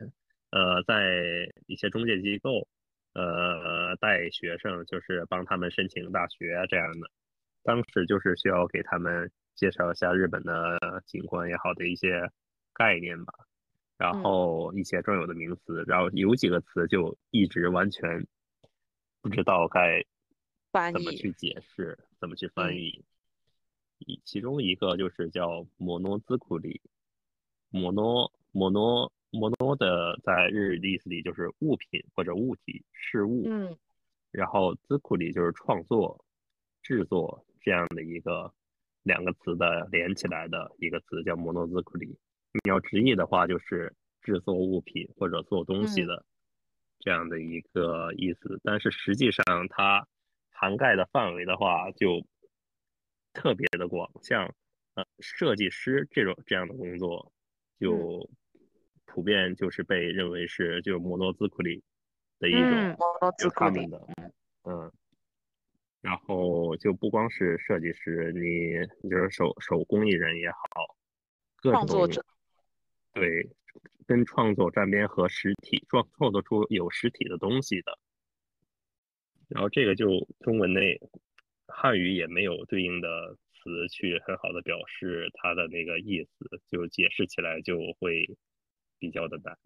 [0.51, 2.69] 呃在一些中介机构
[3.15, 7.11] 呃带学生，就是帮他们申请大学这样的，
[7.63, 12.31] 当时就是需要给他们介绍一下日本的景观也好的一些
[12.73, 13.33] 概念吧。
[13.97, 18.27] 然后一些专有的名词，然后有几个词就一直完全
[19.23, 20.05] 不知道该
[20.93, 23.05] 怎么去解释，怎么去翻译。
[23.99, 26.81] 一其中一个就是叫“摩诺兹库里
[27.71, 33.45] ”，“摩诺摩诺摩诺”的在日语的意思里就是物品或者物体、事物。
[33.47, 33.79] 嗯。
[34.33, 36.25] 然后“兹库里”就是创作、
[36.83, 38.53] 制作这样的一个
[39.05, 42.19] 两个词的连起来的一个词，叫“摩诺兹库里”。
[42.63, 43.93] 你要直译的话，就是
[44.23, 46.25] 制作物品或者做东西的
[47.01, 48.61] 这样的一个意思。
[48.63, 50.07] 但是实际上，它
[50.51, 52.25] 涵盖的范围的话，就
[53.33, 54.55] 特别的广，像
[54.95, 57.33] 呃设计师这种这样的工作，
[57.81, 58.31] 就
[59.05, 61.83] 普遍就是被认为是就摩诺兹库里
[62.39, 62.97] 的一种，
[63.37, 64.07] 就他们的，
[64.63, 64.93] 嗯，
[66.01, 70.97] 然后就不光是设计师，你就是手手工艺人也好，
[71.61, 72.25] 创作者。
[73.15, 73.49] 对，
[74.07, 77.99] 跟创作沾边和实体创创作出有实体的东西的，
[79.49, 81.01] 然后这个就中文内
[81.69, 88.37] 汉语也没有对应的词去很好的表示它的那个意思，就解释起来就会
[88.99, 89.57] 比较的难。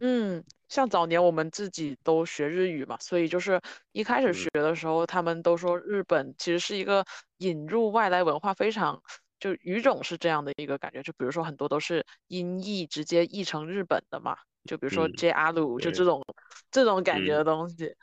[0.00, 3.60] 嗯，像早年我们自己都学日语嘛，所以就是
[3.92, 7.04] 一开始学的时候，他们都说日本其实是一个
[7.38, 9.00] 引入外来文化非常。
[9.44, 16.24] 就语种是这样的一个感觉，就比如说很多都是音译直接译成日本的嘛，就比如说 J R 鲁，就这种
[16.70, 17.94] 这种感觉的东西，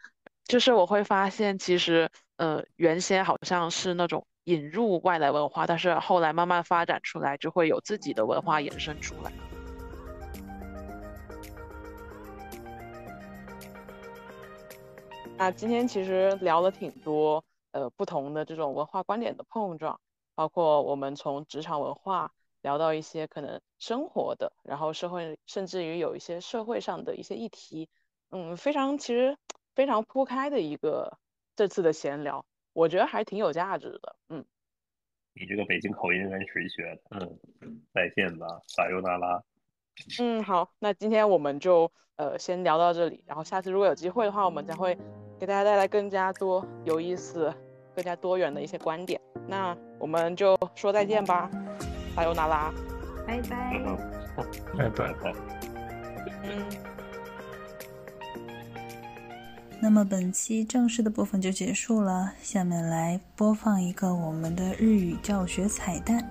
[0.45, 9.31] 就是我会发现其实呃原先好像是那种引入外来文化，但是后来慢慢发展出来，就会有自己的文化延伸出来。
[15.39, 19.99] 那今天其实聊了挺多呃不同的这种文化观点的碰撞。
[20.41, 22.33] 包括我们从职场文化
[22.63, 27.87] 聊到一些可能生活的，然后社会，甚至于有一些社会上的一些议题，
[28.31, 29.37] 嗯，非常其实
[29.75, 31.19] 非常铺开的一个
[31.55, 34.43] 这次的闲聊，我觉得还挺有价值的，嗯。
[35.33, 37.29] 你这个北京口音跟谁学的？
[37.61, 39.43] 嗯，再见吧，撒尤那拉。
[40.19, 44.97] 嗯，好，那今天我们就呃先聊到这里，然后下次如果有机会的话，我们将会
[45.39, 47.53] 给大家带来更加多有意思。
[47.95, 51.49] 更加多元的一些观点，那我们就说再见吧，
[52.15, 52.73] 撒尤那拉，
[53.27, 53.81] 拜拜，
[54.77, 55.33] 拜拜拜，
[56.43, 56.65] 嗯。
[59.83, 66.23] 那么本期正式的部分就结束了，下面来播放一个我们的日语教学彩蛋。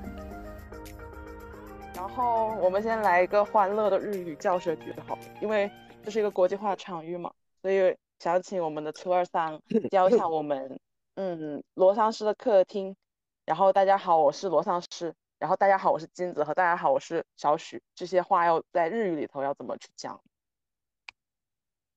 [1.94, 5.68] 然后我们先来一个欢乐的日语教学局好，因为
[6.04, 7.30] 这是一个国际化场域嘛，
[7.60, 9.58] 所以想请我们的初二三
[9.90, 10.78] 教一下我们。
[11.20, 12.96] 嗯，罗桑师的客厅。
[13.44, 15.14] 然后大家好，我是罗桑师。
[15.38, 16.42] 然后大家好，我是金子。
[16.42, 17.82] 和大家好，我是小许。
[17.94, 20.18] 这些话要在日语里头要怎么去讲？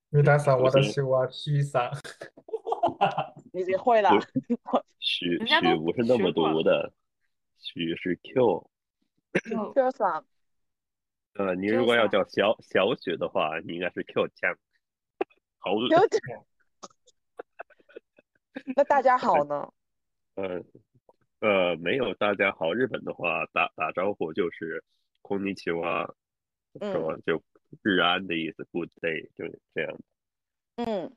[0.09, 1.89] 米达桑，我的西瓦西桑。
[3.53, 4.09] 你已经会了。
[4.99, 6.91] 许许不是那么读的，
[7.57, 8.69] 许是 Q。
[9.73, 10.25] Q 桑。
[11.35, 14.53] 呃，你如果要叫小小许的话，你应该是 Q 酱。
[15.59, 15.87] 好恶
[18.75, 19.71] 那大家好呢？
[20.35, 20.61] 呃
[21.39, 22.73] 呃，没有大家好。
[22.73, 24.83] 日本的话，打打招呼就是
[25.21, 26.07] “空尼奇哇”，
[26.79, 27.41] 说就
[27.81, 29.99] 日安的意思，good day 就是这样的。
[30.77, 31.15] 嗯，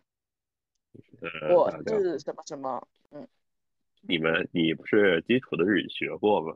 [1.20, 3.26] 呃，我是什么什么，嗯，
[4.02, 6.54] 你们你不是基础的日语学过吗？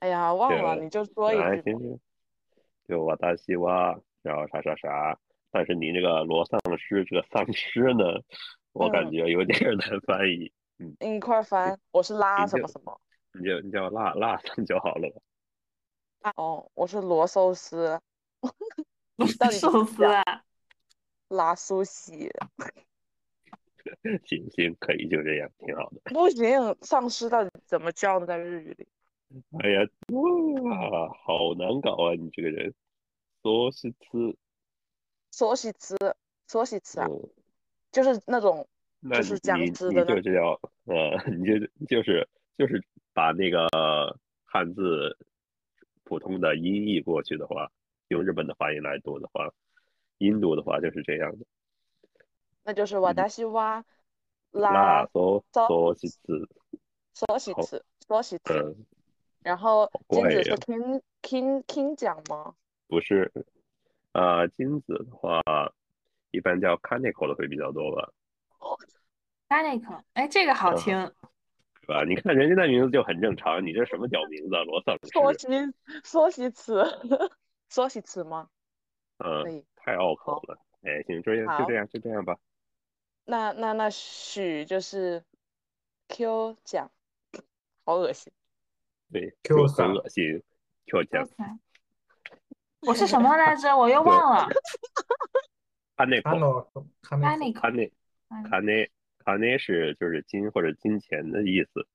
[0.00, 1.62] 哎呀，忘了，你就说一啊，句吧。
[1.62, 2.00] 行行，
[2.88, 5.18] 就我大西瓜，然后啥啥啥。
[5.50, 8.04] 但是你那个罗丧尸这个丧尸呢，
[8.72, 10.52] 我感嗯觉有点难翻译。
[10.78, 13.00] 嗯你快翻，我是拉什么什么。
[13.34, 15.08] 你就你叫辣辣丧就好了
[16.20, 16.32] 吧？
[16.36, 18.00] 哦，我是罗寿司，
[19.38, 20.22] 到底寿司啊，
[21.28, 22.30] 拉苏西。
[24.24, 26.00] 行行，可以就这样，挺好的。
[26.12, 28.26] 不行，丧尸到底怎么叫呢？
[28.26, 28.88] 在日语里，
[29.60, 29.80] 哎呀，
[30.12, 32.14] 哇，好难搞啊！
[32.18, 32.72] 你这个人，
[33.42, 34.36] 索西吃，
[35.30, 35.96] 索西吃，
[36.46, 37.28] 索西吃啊，嗯，
[37.92, 38.66] 就是那种
[39.10, 42.26] 就是僵尸的那就是要，呃， 你就就是
[42.56, 42.82] 就是
[43.12, 43.68] 把那个
[44.44, 45.16] 汉字
[46.04, 47.70] 普通的音译过去的话，
[48.08, 49.52] 用日本的发音来读的话，
[50.18, 51.44] 音读的话就是这样的。
[52.64, 53.84] 那就是瓦达西哇
[54.52, 56.16] 拉拉说骚说是吃，
[57.14, 58.54] 好缩西吃，缩西吃。
[58.54, 58.86] 嗯，
[59.42, 62.54] 然后金子是呀 king king king 奖吗？
[62.86, 63.32] 不是，
[64.12, 65.42] 呃，金子的话，
[66.32, 68.10] 一般叫 kaneko 的会比较多吧
[69.48, 71.00] ，p a n i c 哎，这个好嗯听，
[71.82, 72.04] 是吧？
[72.04, 75.72] 你看人家的名字就很正常，你这什么屌名字啊，罗丧缩尸，西
[76.02, 76.84] 缩西词，
[77.68, 78.48] 缩西词吗？
[79.18, 80.58] 嗯，太拗口了。
[80.82, 82.36] 哎，行，这样就这样就这样吧。
[83.24, 85.22] 那那那许就是
[86.08, 86.90] Q 奖，
[87.84, 88.32] 好恶心。
[89.12, 90.42] 对，Q 很恶心
[90.86, 91.28] ，Q 哇奖，
[92.80, 93.76] 我是什么来着？
[93.76, 94.48] 我又忘了。
[96.22, 97.90] 看 p 那 a n i c kane
[98.48, 98.88] kane
[99.24, 101.86] kane 是就是金或者金钱的意思，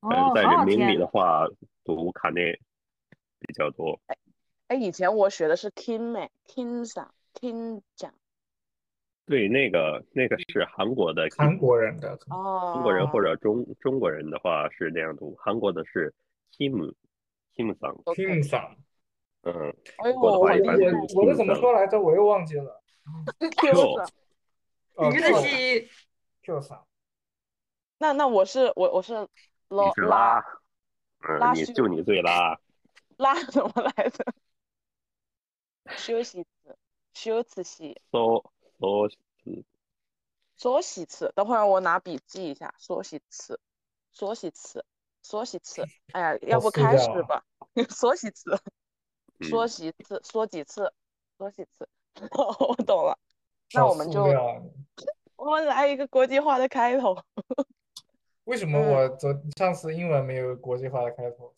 [0.00, 0.96] 但哦是，在好好人民里。
[0.96, 1.46] 的话
[1.84, 2.58] 读 kane
[3.40, 4.00] 比较多。
[4.68, 8.12] 哎，以前我学的是 King 哎，King 奖，King 奖。
[9.26, 16.14] 对，那个那个是韩国的韩国人的，哦，中国人或者中中国人的话是那样读，韩国的是
[16.52, 16.94] Kim
[17.56, 18.76] Kim 桑 Kim 桑，
[19.42, 22.00] 嗯，哎呦，中国的话一我我的 Kim 桑怎么说来着？
[22.00, 22.82] 我又忘记了。
[23.40, 25.90] 鱼，Q 的西
[26.42, 26.86] ，Q 桑，
[27.98, 29.14] 那那我是我我是
[29.68, 30.40] 你拉是拉，
[31.20, 32.58] 嗯，拉你就你最拉，
[33.16, 34.34] 拉怎么来的？
[35.96, 36.76] 休息词，
[37.14, 38.44] 休次息，搜
[38.78, 39.08] 搜
[40.56, 41.32] 缩洗词。
[41.36, 43.60] 等会儿我拿笔记一下，缩洗词，
[44.12, 44.84] 缩洗词，
[45.22, 45.84] 缩洗词。
[46.12, 47.44] 哎呀，要不开始吧？
[47.90, 48.58] 缩洗词，
[49.42, 50.92] 缩嗯，洗次，缩几次，
[51.38, 51.88] 缩几次。
[52.68, 53.16] 我懂了。
[53.74, 54.24] 那我们就
[55.36, 57.16] 我们来一个国际化的开头。
[58.44, 61.54] 为什么嗯我昨上次英文没有国际化的开头？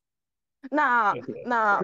[0.70, 1.12] 那
[1.44, 1.80] 那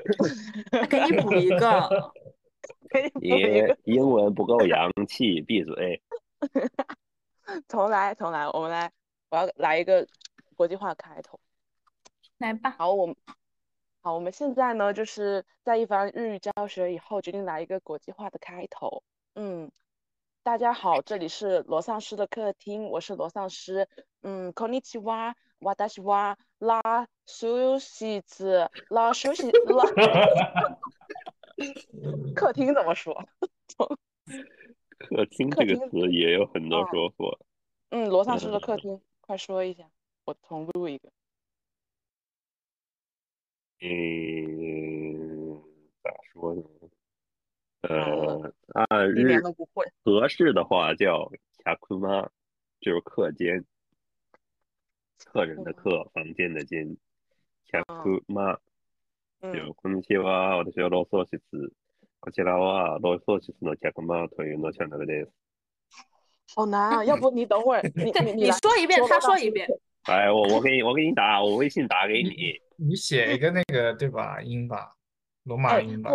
[0.72, 2.12] 那给你补一个。
[2.88, 6.00] 给你补一个，英文不够洋气，闭嘴。
[7.68, 8.90] 重来重来，我们来，
[9.30, 10.06] 我要来一个
[10.54, 11.38] 国际化开头。
[12.38, 13.14] 来吧，好，我们
[14.03, 19.03] 好，我们现在呢，就是在一番日语教学以后，决定来一个国际化的开头。
[19.35, 19.69] 嗯，
[20.41, 23.87] 大家好，这里是罗丧尸的客厅，我是罗丧尸。
[24.21, 26.81] 嗯，こんにちは、私は拉
[27.25, 29.83] 休息子拉休息拉。
[32.33, 33.27] 客厅怎么说？
[34.97, 37.37] 客厅客厅这个词也有很多哦说法。
[37.89, 39.89] 嗯，罗丧尸的客嗯厅，快说一下，
[40.23, 41.09] 我重录一个。
[43.83, 45.61] 嗯，
[46.03, 46.63] 咋说呢？
[47.81, 49.85] 了呃，按一点日都不会。
[50.03, 51.31] 合适的话叫
[51.63, 52.29] 卡库妈，
[52.81, 53.63] 就是课间，
[55.25, 56.97] 客人的客，房间的间。
[57.71, 58.57] 卡库妈，
[59.41, 61.71] 嗯就こんにちは、私はローソー室。
[62.19, 65.31] こちらはローソー室の客間というのチャンネルです。
[66.53, 67.05] 好难啊！
[67.05, 69.67] 要不你等会儿，你对，你你来 说一遍，他罗丧尸说一遍。
[70.03, 72.59] 哎，我我给你我给你打，我微信打给你。
[72.76, 74.40] 你写一个那个对吧？
[74.40, 74.94] 音吧，
[75.44, 76.10] 罗马哎音吧，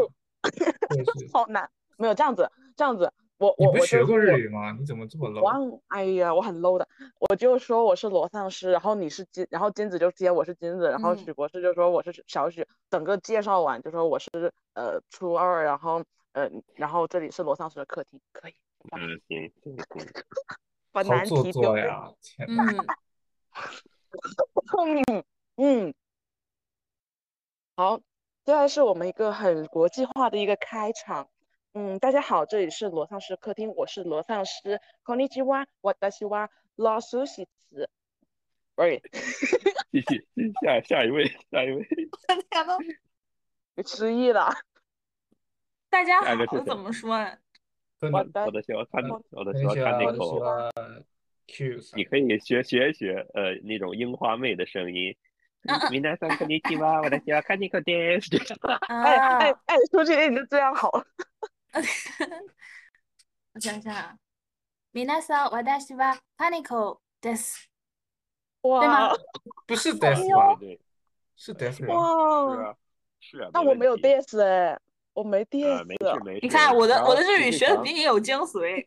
[1.31, 4.71] 好难，没有这样子，这样子，我你我我不学过日语吗？
[4.79, 5.41] 你怎么这么 low？
[5.41, 6.87] 忘，哎呀，我很 low 的，
[7.19, 14.29] 我就说我是罗丧尸，然后你是金，然后金子就接我是金子，然后嗯许博士就说我是小许，整个介绍完就说我是
[14.73, 16.03] 呃初二，然后
[16.33, 18.53] 呃然后这里是罗丧尸的客厅，可以
[18.91, 19.51] 嗯，行。
[20.91, 22.11] 把难题丢给作呀！
[22.19, 22.63] 天呐，
[24.73, 25.23] 嗯，嗯
[25.57, 25.93] 嗯，
[27.78, 27.98] 好，
[28.44, 31.28] 接下来是我们一个很国际化的一个开场。
[31.72, 34.80] 嗯，大家好，这里是罗丧尸客厅，我是罗丧尸。
[35.04, 37.90] こんにちは、私は老鼠喜子。
[38.76, 39.02] 喂，
[39.90, 40.24] 继续，
[40.62, 41.84] 下下一位，下一位。
[42.50, 42.78] 天呐，
[43.74, 44.52] 你失忆了？
[45.90, 47.38] 大家好下一个是谁怎么说啊？
[47.98, 51.04] 跟我的我的喜欢看，我的喜很欢看那喜欢我的喜口，欢
[51.48, 55.16] Q 你可以学学学呃那种樱花妹的声音。
[55.90, 58.28] 皆さんこんにちは、私 はカニコです。
[58.88, 61.06] 哎哎啊，哎，说这些你就这样好了。
[63.54, 64.18] 我想想啊，
[64.92, 67.70] 皆さん私はパニコです。
[68.62, 69.16] 哇吗
[69.66, 70.56] 不是哎 Death 呦吧？
[70.60, 70.80] 对，
[71.36, 71.86] 是 Death 吧？
[71.86, 72.76] 是哇，啊，
[73.20, 73.50] 是啊。
[73.54, 74.78] 那我没有问题 diss 哎，
[75.14, 75.84] 我没呃， diss。
[75.84, 76.40] 没事没事。
[76.42, 78.84] 你看我的然后我的日语学的时长比你有精髓。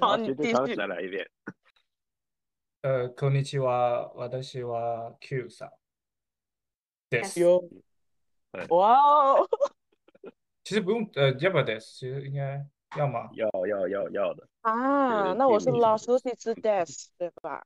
[0.00, 0.86] 好，然后你继续时长再。
[0.86, 1.28] 来一遍。
[2.82, 5.70] 呃，こんにちは、私は Q さん
[7.10, 7.40] です。
[7.40, 7.68] 哟，
[8.68, 9.48] 哇哦，
[10.64, 11.80] 其实不用，呃，要不要 des？
[11.80, 12.64] 其实应该
[12.96, 13.30] 要吗？
[13.34, 14.48] 要要要要的。
[14.62, 17.64] 啊，是那我是挺老师是吃 diss 对吧？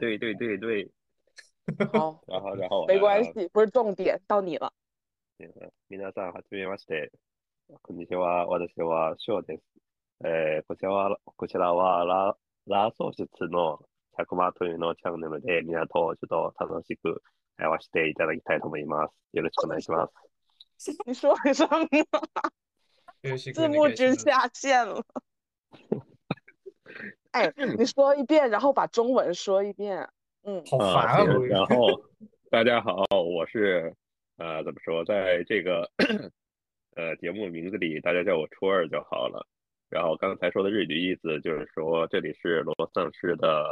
[0.00, 0.90] 对对对对。
[1.92, 4.72] 好，然后然后我没来了关系，不是重点，到你了。
[5.88, 7.10] 皆さん、はじめまして。
[7.82, 8.46] こんにちは。
[8.46, 9.62] 私は翔です。
[10.24, 12.36] えー、こちらは、こちらはラ、
[12.66, 13.80] ラソ室の
[14.18, 17.22] 100万というのチャンネルで、皆とちょっと楽しく
[17.56, 19.12] 会話していただきたいと思います。
[19.32, 20.12] よろしくお願いします。
[21.06, 21.88] 你说什么？
[23.22, 25.04] 学习字幕君下线了。
[27.30, 30.08] 哎，你说一遍，然后把中文说一遍。
[30.42, 31.24] 嗯，好啊，烦啊！
[31.24, 32.02] 行我然后
[32.50, 33.94] 大家好，我是
[34.38, 35.88] 呃，怎么说，在这个
[36.96, 39.46] 呃节目名字里，大家叫我初二就好了。
[39.88, 43.64] 然后刚才说的日语意思就是说，这里是罗丧尸的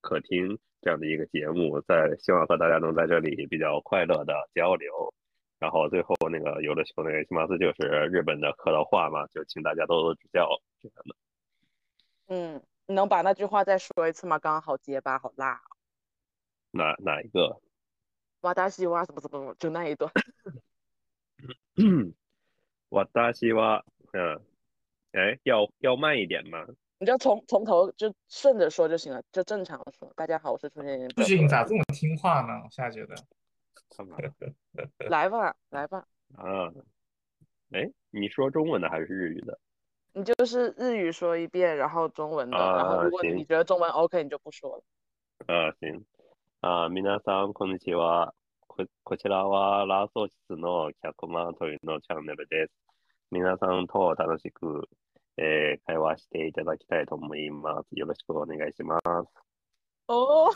[0.00, 5.13] 客厅 这样的一个节目，在希望和大家能在这里比较快乐的交流。
[5.59, 10.47] 然后最后那个有的时候那个西马斯就是日本的客套话嘛，就请大家多多指教
[10.81, 11.15] 这样的。
[12.27, 14.39] 嗯，你能把那句话再说一次吗？
[14.39, 15.61] 刚刚好结巴，好辣。
[16.71, 17.59] 哪哪一个？
[18.41, 20.09] 哇达西哇什么什么，就那一段。
[23.33, 24.41] 私は，嗯，
[25.11, 26.65] 哎，要要慢一点吗？
[26.98, 30.12] 你就从从头就顺着说就行了，就正常的说。
[30.16, 32.62] 大家好，我是出现不行，你咋这么听话呢？
[32.64, 33.14] 我现在觉得。
[33.96, 34.16] 干嘛？
[35.08, 36.06] 来吧，来吧。
[36.36, 36.72] 啊，
[37.72, 39.58] 哎，你说中文的还是日语的？
[40.12, 44.82] 你就是日语说一遍，然后中文的，啊然后如果行你觉得中文 OK，你就不说了。
[45.46, 46.04] 啊，行。
[46.62, 48.32] あ、皆さんこんにちは。
[48.66, 52.72] ここちらはラソ室の100万というのチャンネルです。
[53.30, 54.88] 皆さんと楽しく、
[55.41, 57.97] えー会話していただきたいと思います。
[57.97, 59.05] よろしくお願いします。
[60.07, 60.51] 哦，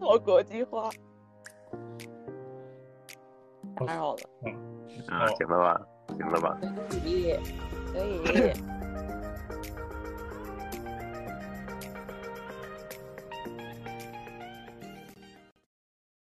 [0.00, 0.90] 好国际化，
[3.74, 4.20] 太好了，
[5.08, 5.86] 啊，行了吧？
[6.16, 6.56] 行了吧？
[6.88, 7.36] 可以，
[7.92, 8.87] 可以。